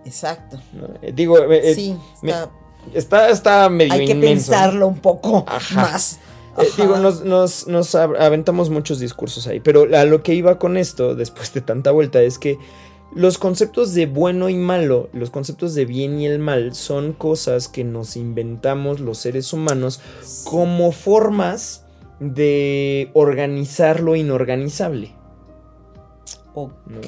[0.04, 0.60] Exacto.
[0.72, 0.88] ¿no?
[1.02, 2.50] Eh, digo, eh, eh, sí, me- está-
[2.92, 5.74] está, está medio hay que pensarlo un poco Ajá.
[5.82, 6.18] más.
[6.58, 10.76] Eh, digo, nos, nos- nos aventamos muchos discursos ahí, pero a lo que iba con
[10.76, 12.58] esto, después de tanta vuelta, es que
[13.14, 17.68] los conceptos de bueno y malo, los conceptos de bien y el mal, son cosas
[17.68, 20.00] que nos inventamos los seres humanos
[20.44, 21.84] como formas
[22.20, 25.14] de organizar lo inorganizable.
[26.54, 27.06] Ok.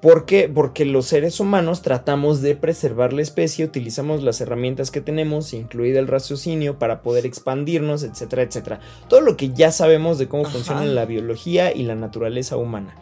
[0.00, 0.48] ¿Por qué?
[0.48, 5.98] Porque los seres humanos tratamos de preservar la especie, utilizamos las herramientas que tenemos, incluido
[6.00, 8.80] el raciocinio, para poder expandirnos, etcétera, etcétera.
[9.08, 10.52] Todo lo que ya sabemos de cómo Ajá.
[10.52, 12.94] funciona la biología y la naturaleza humana.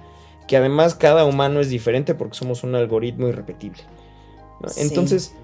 [0.49, 3.83] Que además cada humano es diferente porque somos un algoritmo irrepetible.
[4.61, 4.69] ¿no?
[4.69, 4.81] Sí.
[4.81, 5.35] Entonces,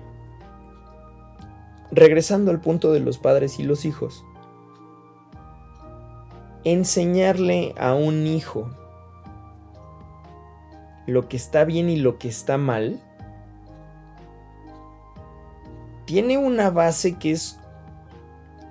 [1.93, 4.25] regresando al punto de los padres y los hijos,
[6.65, 8.71] enseñarle a un hijo
[11.07, 13.01] lo que está bien y lo que está mal,
[16.05, 17.59] tiene una base que es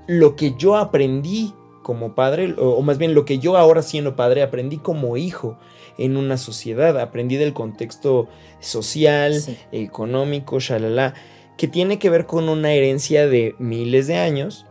[0.07, 4.41] lo que yo aprendí como padre, o, más bien lo que yo ahora siendo padre
[4.41, 5.57] aprendí como hijo
[5.97, 8.27] en una sociedad, aprendí del contexto
[8.59, 9.57] social, Sí.
[9.71, 11.13] económico, shalala,
[11.57, 14.65] que tiene que ver con una herencia de miles de años,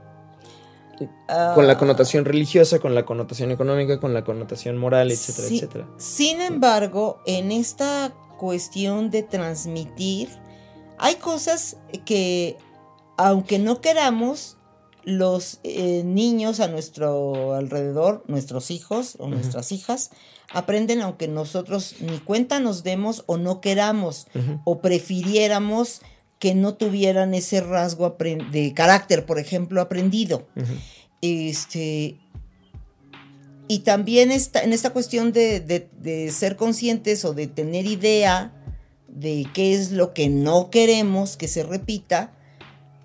[1.54, 5.56] con la Ah, connotación religiosa, con la connotación económica, con la connotación moral, etcétera, Sí.
[5.56, 5.88] etcétera.
[5.96, 10.28] Sin embargo, en esta cuestión de transmitir,
[10.98, 12.56] hay cosas que,
[13.16, 14.58] aunque no queramos,
[15.04, 20.10] los eh, niños a nuestro alrededor, nuestros hijos o nuestras hijas,
[20.52, 24.28] aprenden aunque nosotros ni cuenta nos demos o no queramos
[24.64, 26.02] o prefiriéramos
[26.42, 28.16] que no tuvieran ese rasgo
[28.50, 30.48] de carácter, por ejemplo, aprendido.
[31.20, 32.16] Este.
[33.68, 38.52] Y también está, en esta cuestión de, de- de ser conscientes o de tener idea
[39.06, 42.32] de qué es lo que no queremos que se repita,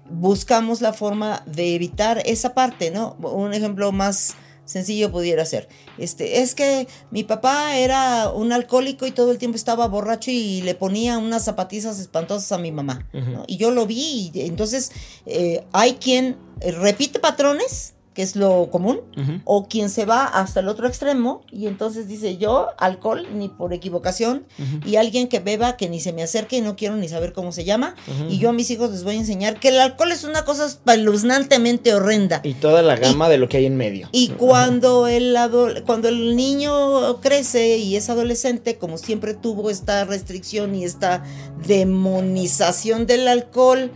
[0.09, 3.13] buscamos la forma de evitar esa parte, ¿no?
[3.21, 4.33] Un ejemplo más
[4.67, 9.55] sencillo pudiera ser, este, es que mi papá era un alcohólico y todo el tiempo
[9.55, 13.09] estaba borracho y le ponía unas zapatizas espantosas a mi mamá.
[13.47, 14.91] Y yo lo vi, y entonces
[15.25, 19.01] eh, hay quien eh, repite patrones, que es lo común,
[19.43, 23.73] o quien se va hasta el otro extremo y entonces dice yo alcohol ni por
[23.73, 24.47] equivocación
[24.87, 27.51] y alguien que beba que ni se me acerque y no quiero ni saber cómo
[27.51, 27.93] se llama
[28.27, 30.65] y yo a mis hijos les voy a enseñar que el alcohol es una cosa
[30.65, 32.41] espeluznantemente horrenda.
[32.43, 34.09] Y toda la gama de lo que hay en medio.
[34.11, 35.37] y cuando el
[35.85, 41.23] cuando el niño crece y es adolescente como siempre tuvo esta restricción y esta
[41.67, 43.91] demonización del alcohol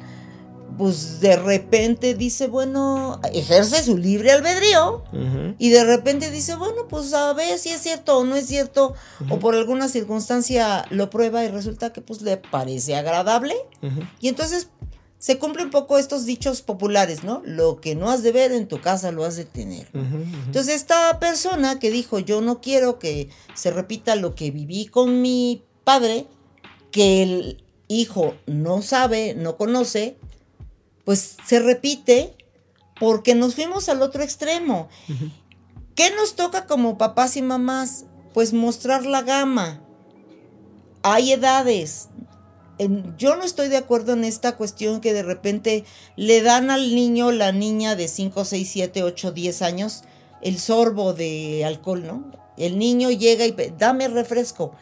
[0.82, 5.04] pues de repente dice bueno ejerce su libre albedrío
[5.60, 8.96] y de repente dice, bueno, pues a ver si es cierto o no es cierto,
[9.30, 13.54] o por alguna circunstancia lo prueba y resulta que pues le parece agradable.
[14.20, 14.70] Y entonces
[15.20, 17.44] se cumplen un poco estos dichos populares, ¿no?
[17.46, 19.88] Lo que no has de ver en tu casa lo has de tener.
[20.48, 25.22] Entonces esta persona que dijo, yo no quiero que se repita lo que viví con
[25.22, 26.26] mi padre,
[26.90, 30.18] que el hijo no sabe, no conoce,
[31.06, 32.36] pues se repite
[33.00, 34.90] porque nos fuimos al otro extremo.
[35.96, 38.06] ¿Qué nos toca como papás y mamás?
[38.34, 39.82] Pues mostrar la gama.
[41.04, 42.10] Hay edades.
[42.78, 45.84] En- yo no estoy de acuerdo en esta cuestión que de repente
[46.16, 50.04] le dan al niño, la niña de 5, 6, 7, 8, 10 años,
[50.42, 52.32] el sorbo de alcohol, ¿no?
[52.58, 54.74] El niño llega y dame refresco.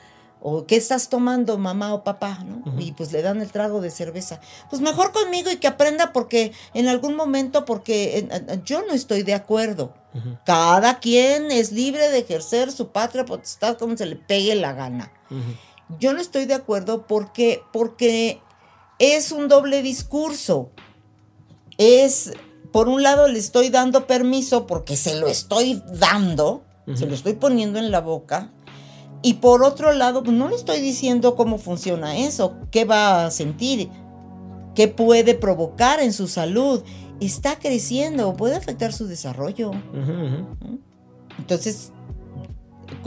[0.42, 2.44] O ¿qué estás tomando, mamá o papá?
[2.46, 2.80] ¿no?
[2.80, 4.40] Y pues le dan el trago de cerveza.
[4.70, 8.28] Pues mejor conmigo y que aprenda porque en algún momento, porque
[8.64, 9.94] yo no estoy de acuerdo.
[10.46, 15.12] Cada quien es libre de ejercer su patria potestad como se le pegue la gana.
[16.00, 18.42] Yo no estoy de acuerdo porque, porque
[19.00, 20.72] es un doble discurso.
[21.78, 22.34] Es,
[22.72, 26.64] por un lado, le estoy dando permiso porque se lo estoy dando,
[26.94, 28.52] se lo estoy poniendo en la boca.
[29.22, 33.32] Y por otro lado, pues no le estoy diciendo cómo funciona eso, qué va a
[33.32, 33.90] sentir,
[34.76, 36.84] qué puede provocar en su salud.
[37.20, 39.72] Está creciendo, puede afectar su desarrollo.
[41.38, 41.92] Entonces,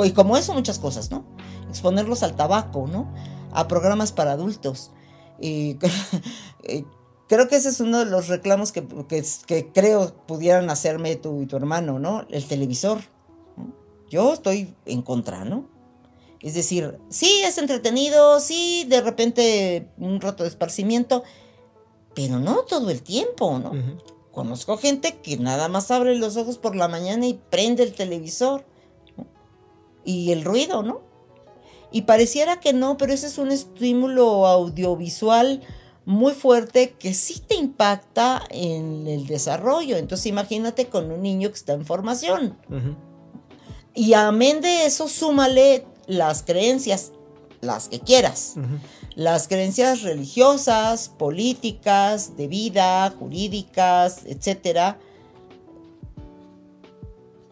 [0.04, 1.24] y como eso, muchas cosas, ¿no?
[1.70, 3.12] Exponerlos al tabaco, ¿no?
[3.52, 4.90] A programas para adultos.
[5.44, 5.76] Y
[7.26, 11.42] creo que ese es uno de los reclamos que, que, que creo pudieran hacerme tú
[11.42, 12.26] y tu hermano, ¿no?
[12.28, 13.00] El televisor.
[14.08, 15.71] Yo estoy en contra, ¿no?
[16.42, 21.22] Es decir, sí es entretenido, sí de repente un rato de esparcimiento,
[22.14, 23.72] pero no todo el tiempo, ¿no?
[24.32, 28.64] Conozco gente que nada más abre los ojos por la mañana y prende el televisor.
[30.04, 31.02] Y el ruido, ¿no?
[31.92, 35.60] Y pareciera que no, pero ese es un estímulo audiovisual
[36.04, 39.96] muy fuerte que sí te impacta en el desarrollo.
[39.96, 42.58] Entonces imagínate con un niño que está en formación.
[43.94, 47.12] Y amén de eso, súmale las creencias,
[47.60, 48.54] las que quieras.
[49.14, 54.96] Las creencias religiosas, políticas, de vida, jurídicas, etc.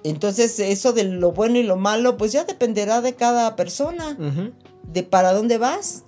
[0.02, 4.16] Entonces eso de lo bueno y lo malo, pues ya dependerá de cada persona,
[4.82, 6.04] de para dónde vas.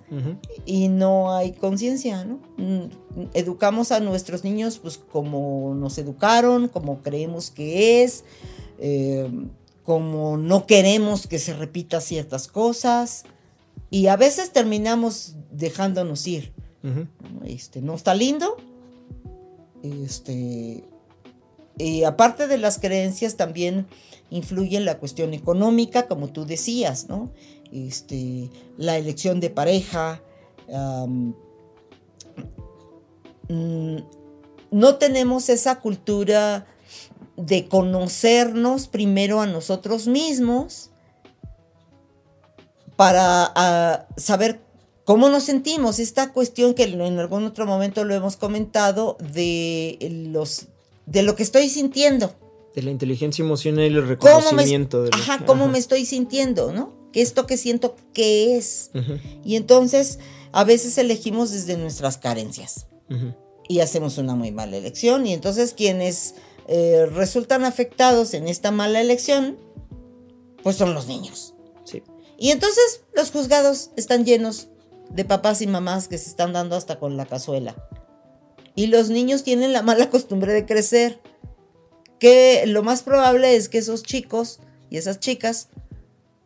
[0.65, 2.39] Y no hay conciencia, ¿no?
[2.57, 8.23] Mm, educamos a nuestros niños pues como nos educaron, como creemos que es.
[8.79, 9.29] Eh,
[9.83, 13.25] como no queremos que se repita ciertas cosas
[13.89, 16.53] y a veces terminamos dejándonos ir.
[17.45, 18.57] este, no está lindo.
[19.83, 20.83] Este,
[21.77, 23.87] y aparte de las creencias también
[24.29, 27.31] influye la cuestión económica, como tú decías, ¿no?
[27.71, 30.21] Este, la elección de pareja.
[33.49, 33.97] Mm,
[34.71, 36.65] no tenemos esa cultura
[37.37, 40.91] de conocernos primero a nosotros mismos
[42.95, 44.61] para ah, saber
[45.03, 45.99] cómo nos sentimos.
[45.99, 49.97] Esta cuestión que en algún otro momento lo hemos comentado de,
[50.31, 50.67] los,
[51.05, 52.35] de lo que estoy sintiendo.
[52.75, 55.03] De la inteligencia emocional y el reconocimiento.
[55.03, 56.93] de ajá, cómo me estoy sintiendo, ¿no?
[57.11, 58.89] ¿Qué esto que siento que es?
[59.43, 60.17] Y entonces
[60.51, 62.87] a veces elegimos desde nuestras carencias.
[63.69, 65.27] Y hacemos una muy mala elección.
[65.27, 66.33] Y entonces quienes
[66.67, 69.57] eh, resultan afectados en esta mala elección,
[70.61, 71.53] pues son los niños.
[71.83, 72.03] Sí.
[72.37, 74.69] Y entonces los juzgados están llenos
[75.09, 77.75] de papás y mamás que se están dando hasta con la cazuela.
[78.75, 81.19] Y los niños tienen la mala costumbre de crecer.
[82.19, 84.59] Que lo más probable es que esos chicos
[84.89, 85.67] y esas chicas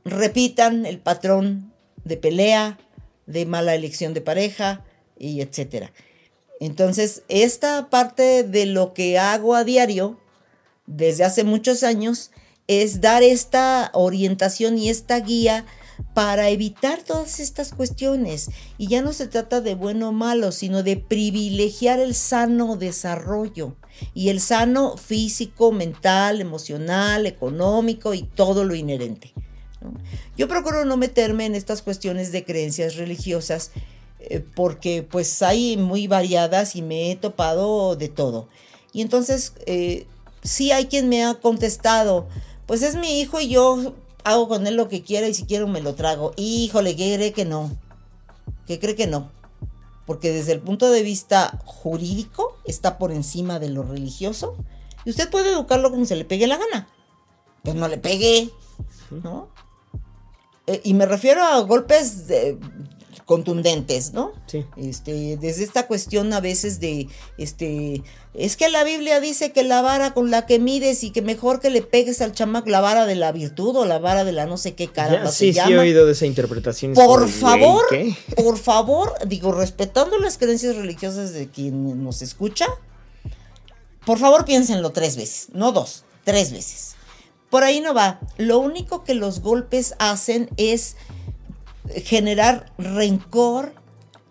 [0.04, 1.72] repitan el patrón
[2.04, 2.80] de pelea,
[3.28, 4.84] de mala elección de pareja
[5.20, 5.92] y etcétera.
[6.60, 10.18] Entonces, esta parte de lo que hago a diario
[10.86, 12.32] desde hace muchos años
[12.68, 15.66] es dar esta orientación y esta guía
[16.14, 18.50] para evitar todas estas cuestiones.
[18.78, 23.76] Y ya no se trata de bueno o malo, sino de privilegiar el sano desarrollo
[24.14, 29.34] y el sano físico, mental, emocional, económico y todo lo inherente.
[30.36, 33.72] Yo procuro no meterme en estas cuestiones de creencias religiosas
[34.30, 38.48] eh, porque pues hay muy variadas y me he topado de todo.
[38.92, 40.06] Y entonces eh,
[40.44, 42.28] sí hay quien me ha contestado,
[42.66, 45.68] pues es mi hijo y yo hago con él lo que quiera y si quiero
[45.68, 46.34] me lo trago.
[46.36, 47.72] Híjole, ¿qué cree que no?
[48.66, 49.32] ¿Qué cree que no?
[50.06, 54.56] Porque desde el punto de vista jurídico está por encima de lo religioso.
[55.06, 56.90] Y usted puede educarlo como se le pegue la gana.
[57.64, 58.50] Pero no le pegue,
[59.10, 59.48] ¿no?
[60.66, 62.60] Eh, y me refiero a golpes de,
[63.28, 64.32] contundentes, ¿no?
[64.46, 64.66] Sí.
[64.78, 68.02] Este, desde esta cuestión a veces de, este,
[68.34, 71.60] es que la Biblia dice que la vara con la que mides y que mejor
[71.60, 74.46] que le pegues al chamac la vara de la virtud o la vara de la
[74.46, 75.30] no sé qué cara.
[75.30, 76.94] Sí, sí, he oído de esa interpretación.
[76.94, 77.84] Por favor,
[78.38, 82.68] por favor, digo, respetando las creencias religiosas de quien nos escucha,
[84.06, 86.96] por favor piénsenlo tres veces, no dos, tres veces.
[87.50, 88.22] Por ahí no va.
[88.38, 90.96] Lo único que los golpes hacen es
[91.96, 93.74] generar rencor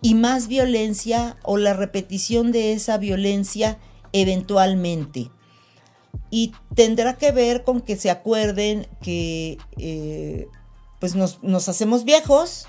[0.03, 3.79] y más violencia o la repetición de esa violencia
[4.13, 5.31] eventualmente.
[6.31, 10.49] Y tendrá que ver con que se acuerden que eh,
[11.01, 12.69] pues nos, hacemos viejos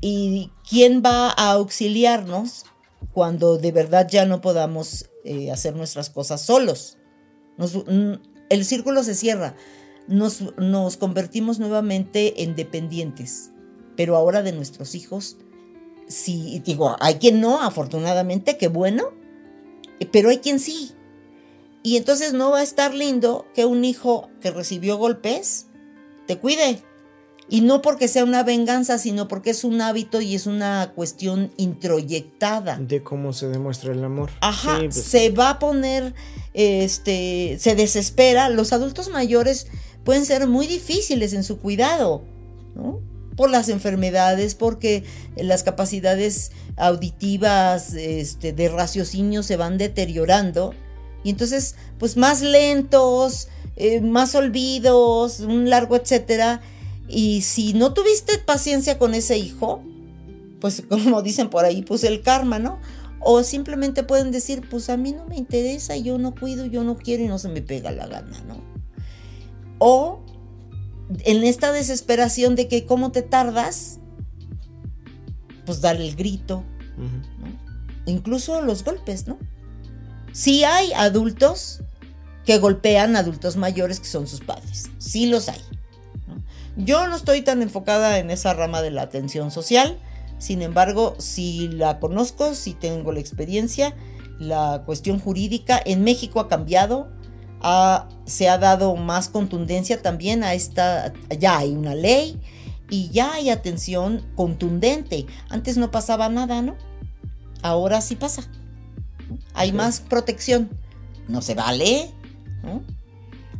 [0.00, 2.64] y quién va a auxiliarnos
[3.12, 6.98] cuando de verdad ya no podamos eh, hacer nuestras cosas solos.
[7.58, 8.14] Mm,
[8.48, 9.54] el círculo se cierra,
[10.08, 13.51] nos, nos convertimos nuevamente en dependientes
[13.96, 15.36] pero ahora de nuestros hijos,
[16.08, 19.10] sí, digo, hay quien no, afortunadamente, qué bueno,
[20.10, 20.92] pero hay quien sí.
[21.82, 25.66] Y entonces no va a estar lindo que un hijo que recibió golpes
[26.26, 26.82] te cuide.
[27.48, 31.52] Y no porque sea una venganza, sino porque es un hábito y es una cuestión
[31.56, 32.78] introyectada.
[32.78, 34.30] De cómo se demuestra el amor.
[34.40, 36.14] Ajá, pues se va a poner,
[36.54, 38.48] este, se desespera.
[38.48, 39.66] Los adultos mayores
[40.04, 42.22] pueden ser muy difíciles en su cuidado,
[42.74, 43.00] ¿no?
[43.36, 45.04] Por las enfermedades, porque
[45.36, 50.74] las capacidades auditivas este, de raciocinio se van deteriorando.
[51.24, 56.60] Y entonces, pues más lentos, eh, más olvidos, un largo etcétera.
[57.08, 59.82] Y si no tuviste paciencia con ese hijo,
[60.60, 62.78] pues como dicen por ahí, pues el karma, ¿no?
[63.20, 66.96] O simplemente pueden decir, pues a mí no me interesa, yo no cuido, yo no
[66.96, 68.60] quiero y no se me pega la gana, ¿no?
[69.78, 70.21] O
[71.24, 73.98] en esta desesperación de que cómo te tardas,
[75.66, 76.64] pues dar el grito,
[78.06, 79.38] incluso los golpes, ¿no?
[80.32, 81.82] Sí hay adultos
[82.44, 85.60] que golpean a adultos mayores que son sus padres, sí los hay.
[86.76, 89.98] Yo no estoy tan enfocada en esa rama de la atención social,
[90.38, 93.94] sin embargo, si la conozco, si tengo la experiencia,
[94.40, 97.12] la cuestión jurídica en México ha cambiado,
[98.24, 102.40] se ha dado más contundencia también a esta, ya hay una ley
[102.90, 105.26] y ya hay atención contundente.
[105.48, 106.76] Antes no pasaba nada, ¿no?
[107.62, 108.48] Ahora sí pasa.
[109.54, 110.70] Hay más protección.
[111.28, 112.10] No se vale,
[112.62, 112.82] ¿no?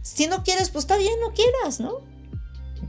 [0.03, 1.99] Si no quieres, pues está bien, no quieras, ¿no?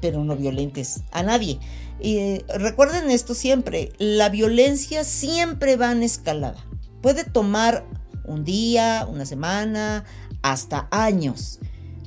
[0.02, 1.60] Pero no violentes a nadie.
[2.00, 6.66] Y recuerden esto siempre, la violencia siempre va en escalada.
[7.02, 7.86] Puede tomar
[8.26, 10.06] un día, una semana,
[10.44, 11.60] hasta años.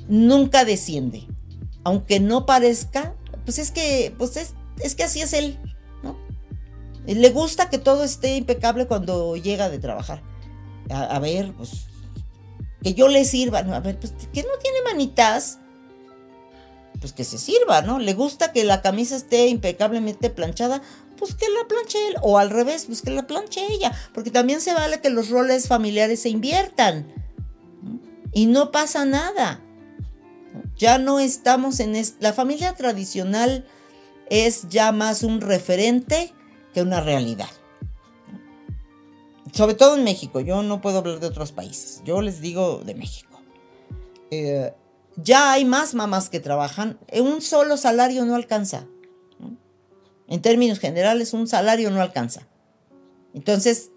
[0.07, 1.27] Nunca desciende.
[1.83, 3.13] Aunque no parezca,
[3.43, 5.59] pues es que, pues es, es que así es él,
[6.03, 6.17] ¿no?
[7.05, 10.21] Le gusta que todo esté impecable cuando llega de trabajar.
[10.89, 11.87] A, ver, pues,
[12.81, 13.59] que yo le sirva.
[13.59, 15.59] A ver, pues, que no tiene manitas,
[16.99, 17.99] pues que se sirva, ¿no?
[17.99, 20.81] Le gusta que la camisa esté impecablemente planchada,
[21.17, 22.15] pues que la planche él.
[22.21, 23.91] O al revés, pues que la planche ella.
[24.13, 27.26] Porque también se vale que los roles familiares se inviertan.
[28.31, 29.61] Y no pasa nada.
[30.77, 31.95] Ya no estamos en...
[32.19, 33.65] La familia tradicional
[34.29, 36.33] es ya más un referente
[36.73, 37.49] que una realidad.
[39.53, 40.39] Sobre todo en México.
[40.39, 42.01] Yo no puedo hablar de otros países.
[42.05, 43.41] Yo les digo de México.
[44.29, 44.73] Eh,
[45.17, 48.85] ya hay más mamás que trabajan, un solo salario no alcanza.
[50.27, 52.47] En términos generales, un salario no alcanza.
[53.33, 53.91] Entonces,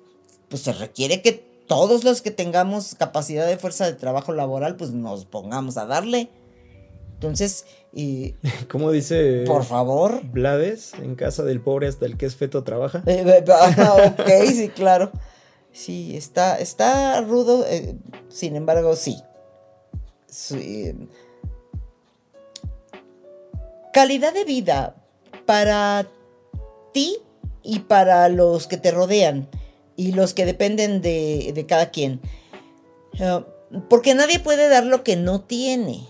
[0.49, 4.90] pues se requiere que todos los que tengamos capacidad de fuerza de trabajo laboral, pues
[4.90, 6.28] nos pongamos a darle.
[7.14, 8.34] Entonces, y,
[8.68, 9.44] ¿cómo dice?
[9.46, 10.20] Por favor.
[10.24, 13.04] Blades, en casa del pobre hasta el que es feto trabaja.
[13.06, 15.12] Eh, eh, ah, ok, sí, claro.
[15.70, 17.96] Sí, está, está rudo, eh,
[18.28, 19.22] sin embargo, sí.
[23.92, 24.96] Calidad de vida
[25.46, 26.08] para
[26.92, 27.18] ti
[27.62, 29.48] y para los que te rodean
[30.01, 32.22] y los que dependen de, cada quien.
[33.20, 33.44] Ah,
[33.90, 36.09] porque nadie puede dar lo que no tiene.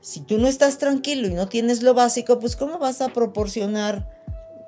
[0.00, 4.08] Si tú no estás tranquilo y no tienes lo básico, pues ¿cómo vas a proporcionar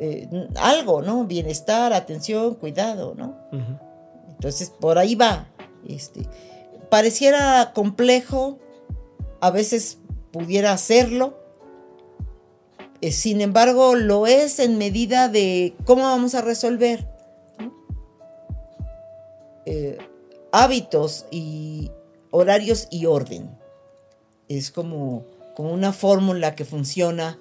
[0.01, 1.27] eh, algo, ¿no?
[1.27, 3.39] Bienestar, atención, cuidado, ¿no?
[4.31, 5.47] Entonces, por ahí va.
[5.89, 6.23] Este,
[6.91, 8.59] pareciera complejo,
[9.41, 9.99] a veces
[10.33, 11.39] pudiera hacerlo,
[13.01, 17.16] eh, sin embargo lo es en medida de cómo vamos a resolver
[19.67, 19.99] eh,
[20.53, 21.91] hábitos y
[22.31, 23.51] horarios y orden.
[24.49, 27.39] Es como, como una fórmula que funciona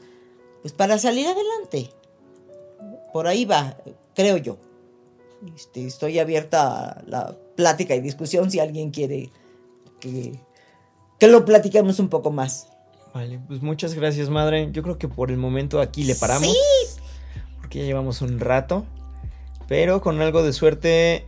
[0.62, 1.92] pues, para salir adelante.
[3.14, 3.78] Por ahí va,
[4.14, 4.58] creo yo.
[5.56, 9.30] Este, estoy abierta a la plática y discusión si alguien quiere
[10.00, 10.40] que
[11.20, 12.68] que lo platiquemos un poco más.
[13.14, 14.70] Vale, pues muchas gracias, madre.
[14.72, 16.50] Yo creo que por el momento aquí le paramos.
[16.50, 17.02] Sí.
[17.58, 18.86] Porque ya llevamos un rato.
[19.68, 21.26] Pero con algo de suerte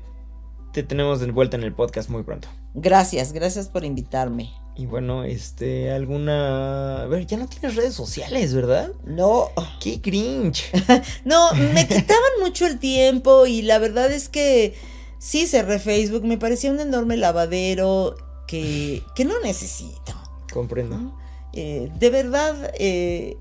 [0.78, 2.50] te tenemos de vuelta en el podcast muy pronto.
[2.76, 4.54] Gracias, gracias por invitarme.
[4.76, 7.02] Y bueno, este, alguna...
[7.02, 8.92] A ver, ya no tienes redes sociales, ¿verdad?
[9.04, 9.50] No.
[9.82, 10.70] Qué cringe.
[11.26, 14.76] no, me quitaban mucho el tiempo y la verdad es que
[15.18, 20.14] sí cerré Facebook, me parecía un enorme lavadero que, no necesito.
[20.54, 21.18] Comprendo.
[21.54, 23.40] Eh, de verdad, eh,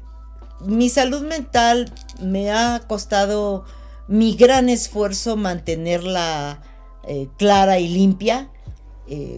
[0.65, 3.67] mi salud mental me ha costado
[4.09, 6.63] mi gran esfuerzo mantenerla
[7.07, 8.51] eh, clara y limpia.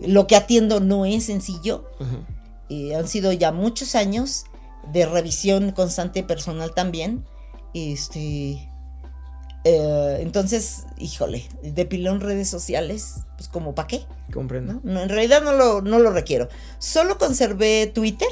[0.07, 1.91] lo que atiendo no es sencillo.
[2.97, 4.45] han sido ya muchos años
[4.93, 7.25] de revisión constante personal también.
[7.75, 8.69] Este,
[9.65, 14.07] eh, entonces, híjole, de pilón redes sociales, pues como para qué.
[14.33, 14.81] Comprendo.
[14.83, 15.03] ¿No?
[15.03, 16.49] en realidad no lo, no lo requiero.
[16.79, 18.29] Solo conservé Twitter.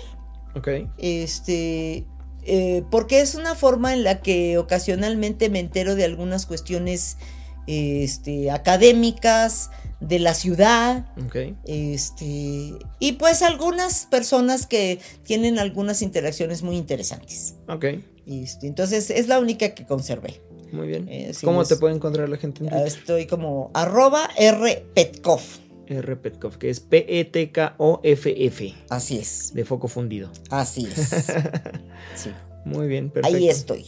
[0.54, 0.68] Ok.
[0.98, 2.06] Este,
[2.44, 7.18] eh, porque es una forma en la que ocasionalmente me entero de algunas cuestiones
[7.66, 9.70] este, académicas
[10.00, 11.06] de la ciudad.
[11.26, 11.36] Ok.
[11.64, 17.54] Este, y pues algunas personas que tienen algunas interacciones muy interesantes.
[17.68, 17.84] Ok.
[18.26, 20.40] Este, entonces es la única que conservé.
[20.72, 21.08] Muy bien.
[21.08, 22.86] Eh, ¿Cómo te puede encontrar la gente en Twitter?
[22.86, 25.40] Estoy como arroba rpetkov.
[25.88, 26.16] R.
[26.16, 28.74] Petkoff, que es P-E-T-K-O-F-F.
[28.90, 29.54] Así es.
[29.54, 30.30] De foco fundido.
[30.50, 31.26] Así es.
[32.14, 32.30] Sí.
[32.64, 33.36] Muy bien, perfecto.
[33.36, 33.84] Ahí estoy.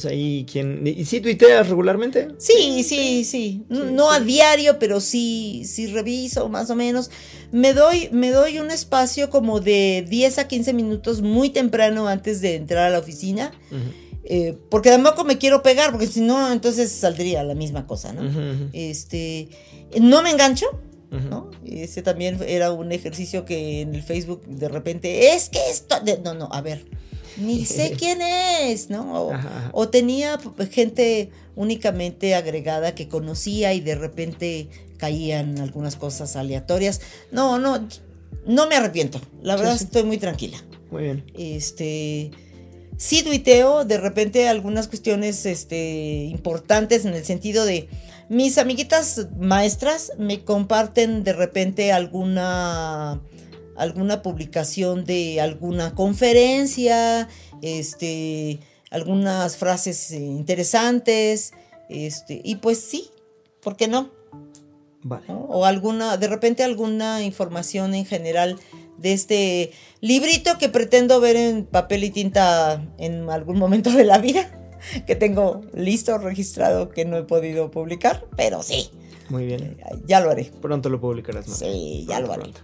[0.00, 0.86] Pues ahí, ¿quién?
[0.86, 2.28] ¿Y si tuiteas regularmente?
[2.38, 3.64] Sí, sí, sí.
[3.68, 7.10] No a diario, pero sí, sí reviso más o menos.
[7.50, 12.40] Me doy, me doy un espacio como de 10 a 15 minutos muy temprano antes
[12.40, 13.50] de entrar a la oficina.
[14.22, 18.22] Eh, porque tampoco me quiero pegar, porque si no, entonces saldría la misma cosa, ¿no?
[18.72, 19.48] Este,
[20.00, 20.66] no me engancho.
[21.10, 21.50] ¿no?
[21.64, 26.18] Ese también era un ejercicio que en el Facebook de repente, es que esto, de-
[26.18, 26.84] no, no, a ver,
[27.38, 29.30] ni sé quién es, ¿no?
[29.72, 30.38] O, tenía
[30.70, 37.00] gente únicamente agregada que conocía y de repente caían algunas cosas aleatorias.
[37.32, 37.86] No, no,
[38.46, 39.84] no me arrepiento, la Sí, verdad sí.
[39.84, 40.58] estoy muy tranquila.
[40.90, 41.24] Muy bien.
[41.36, 42.30] Este.
[42.96, 47.88] Sí tuiteo de repente algunas cuestiones este, importantes en el sentido de
[48.28, 53.20] mis amiguitas maestras me comparten de repente alguna
[53.78, 57.28] alguna publicación de alguna conferencia,
[57.62, 58.58] este,
[58.90, 61.52] algunas frases eh, interesantes,
[61.88, 63.10] este, y pues sí,
[63.62, 64.10] ¿por qué no?
[65.02, 65.24] Vale.
[65.28, 65.40] ¿no?
[65.48, 68.58] O alguna, de repente alguna información en general
[68.98, 74.18] de este librito que pretendo ver en papel y tinta en algún momento de la
[74.18, 74.50] vida,
[75.06, 78.90] que tengo listo, registrado, que no he podido publicar, pero sí,
[79.28, 79.78] Muy bien.
[80.04, 80.50] ya lo haré.
[80.60, 81.54] Pronto lo publicarás, ¿no?
[81.54, 82.42] Sí, ya lo haré.
[82.42, 82.60] Pronto.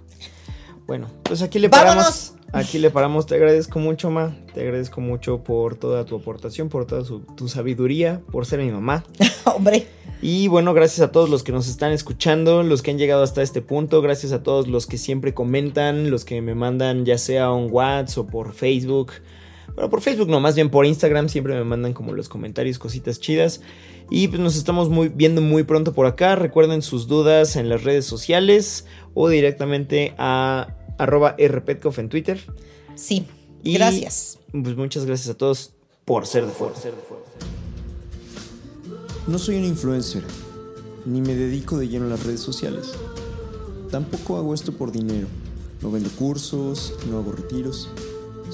[0.86, 1.94] Bueno, pues aquí le ¡Vámonos!
[1.94, 2.34] paramos.
[2.52, 3.26] Aquí le paramos.
[3.26, 4.36] Te agradezco mucho, Ma.
[4.54, 8.70] Te agradezco mucho por toda tu aportación, por toda su- tu sabiduría, por ser mi
[8.70, 9.02] mamá.
[9.56, 9.86] Hombre,
[10.22, 13.42] Y bueno, gracias a todos los que nos están escuchando, los que han llegado hasta
[13.42, 17.50] este punto, gracias a todos los que siempre comentan, los que me mandan ya sea
[17.50, 19.12] un WhatsApp o por Facebook.
[19.74, 23.18] Bueno, por Facebook no, más bien por Instagram siempre me mandan como los comentarios, cositas
[23.20, 23.60] chidas.
[24.10, 26.36] Y pues nos estamos muy, viendo muy pronto por acá.
[26.36, 32.40] Recuerden sus dudas en las redes sociales o directamente a arroba rpetcoff en Twitter.
[32.94, 33.26] sí,
[33.62, 34.38] Y- gracias.
[34.52, 35.72] Pues muchas gracias a todos
[36.04, 36.74] por ser de fuego.
[39.26, 40.22] No soy un influencer,
[41.06, 42.92] ni me dedico de lleno a las redes sociales.
[43.90, 45.26] Tampoco hago esto por dinero.
[45.80, 47.88] No vendo cursos, no hago retiros.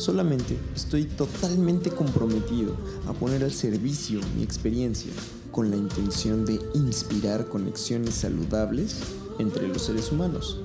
[0.00, 2.74] Solamente estoy totalmente comprometido
[3.06, 5.12] a poner al servicio mi experiencia
[5.52, 8.96] con la intención de inspirar conexiones saludables
[9.38, 10.58] entre los seres humanos.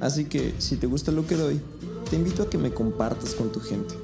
[0.00, 1.60] Así que si te gusta lo que doy,
[2.08, 3.94] te invito a que me compartas con tu gente,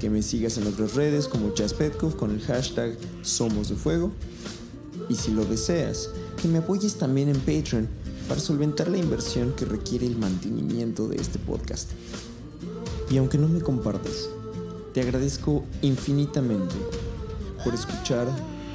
[0.00, 4.10] que me sigas en otras redes como Chas Petkov con el hashtag Somos de Fuego
[5.10, 6.08] y si lo deseas,
[6.40, 7.86] que me apoyes también en Patreon
[8.26, 11.90] para solventar la inversión que requiere el mantenimiento de este podcast.
[13.10, 14.28] Y aunque no me compartas,
[14.94, 16.74] te agradezco infinitamente
[17.64, 18.28] por escuchar,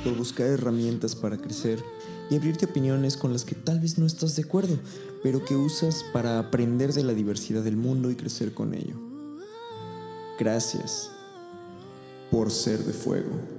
[0.04, 1.84] por buscar herramientas para crecer
[2.30, 4.78] y abrirte opiniones con las que tal vez no estás de acuerdo,
[5.24, 8.96] pero que usas para aprender de la diversidad del mundo y crecer con ello.
[10.40, 11.12] Gracias
[12.30, 13.57] por ser de fuego.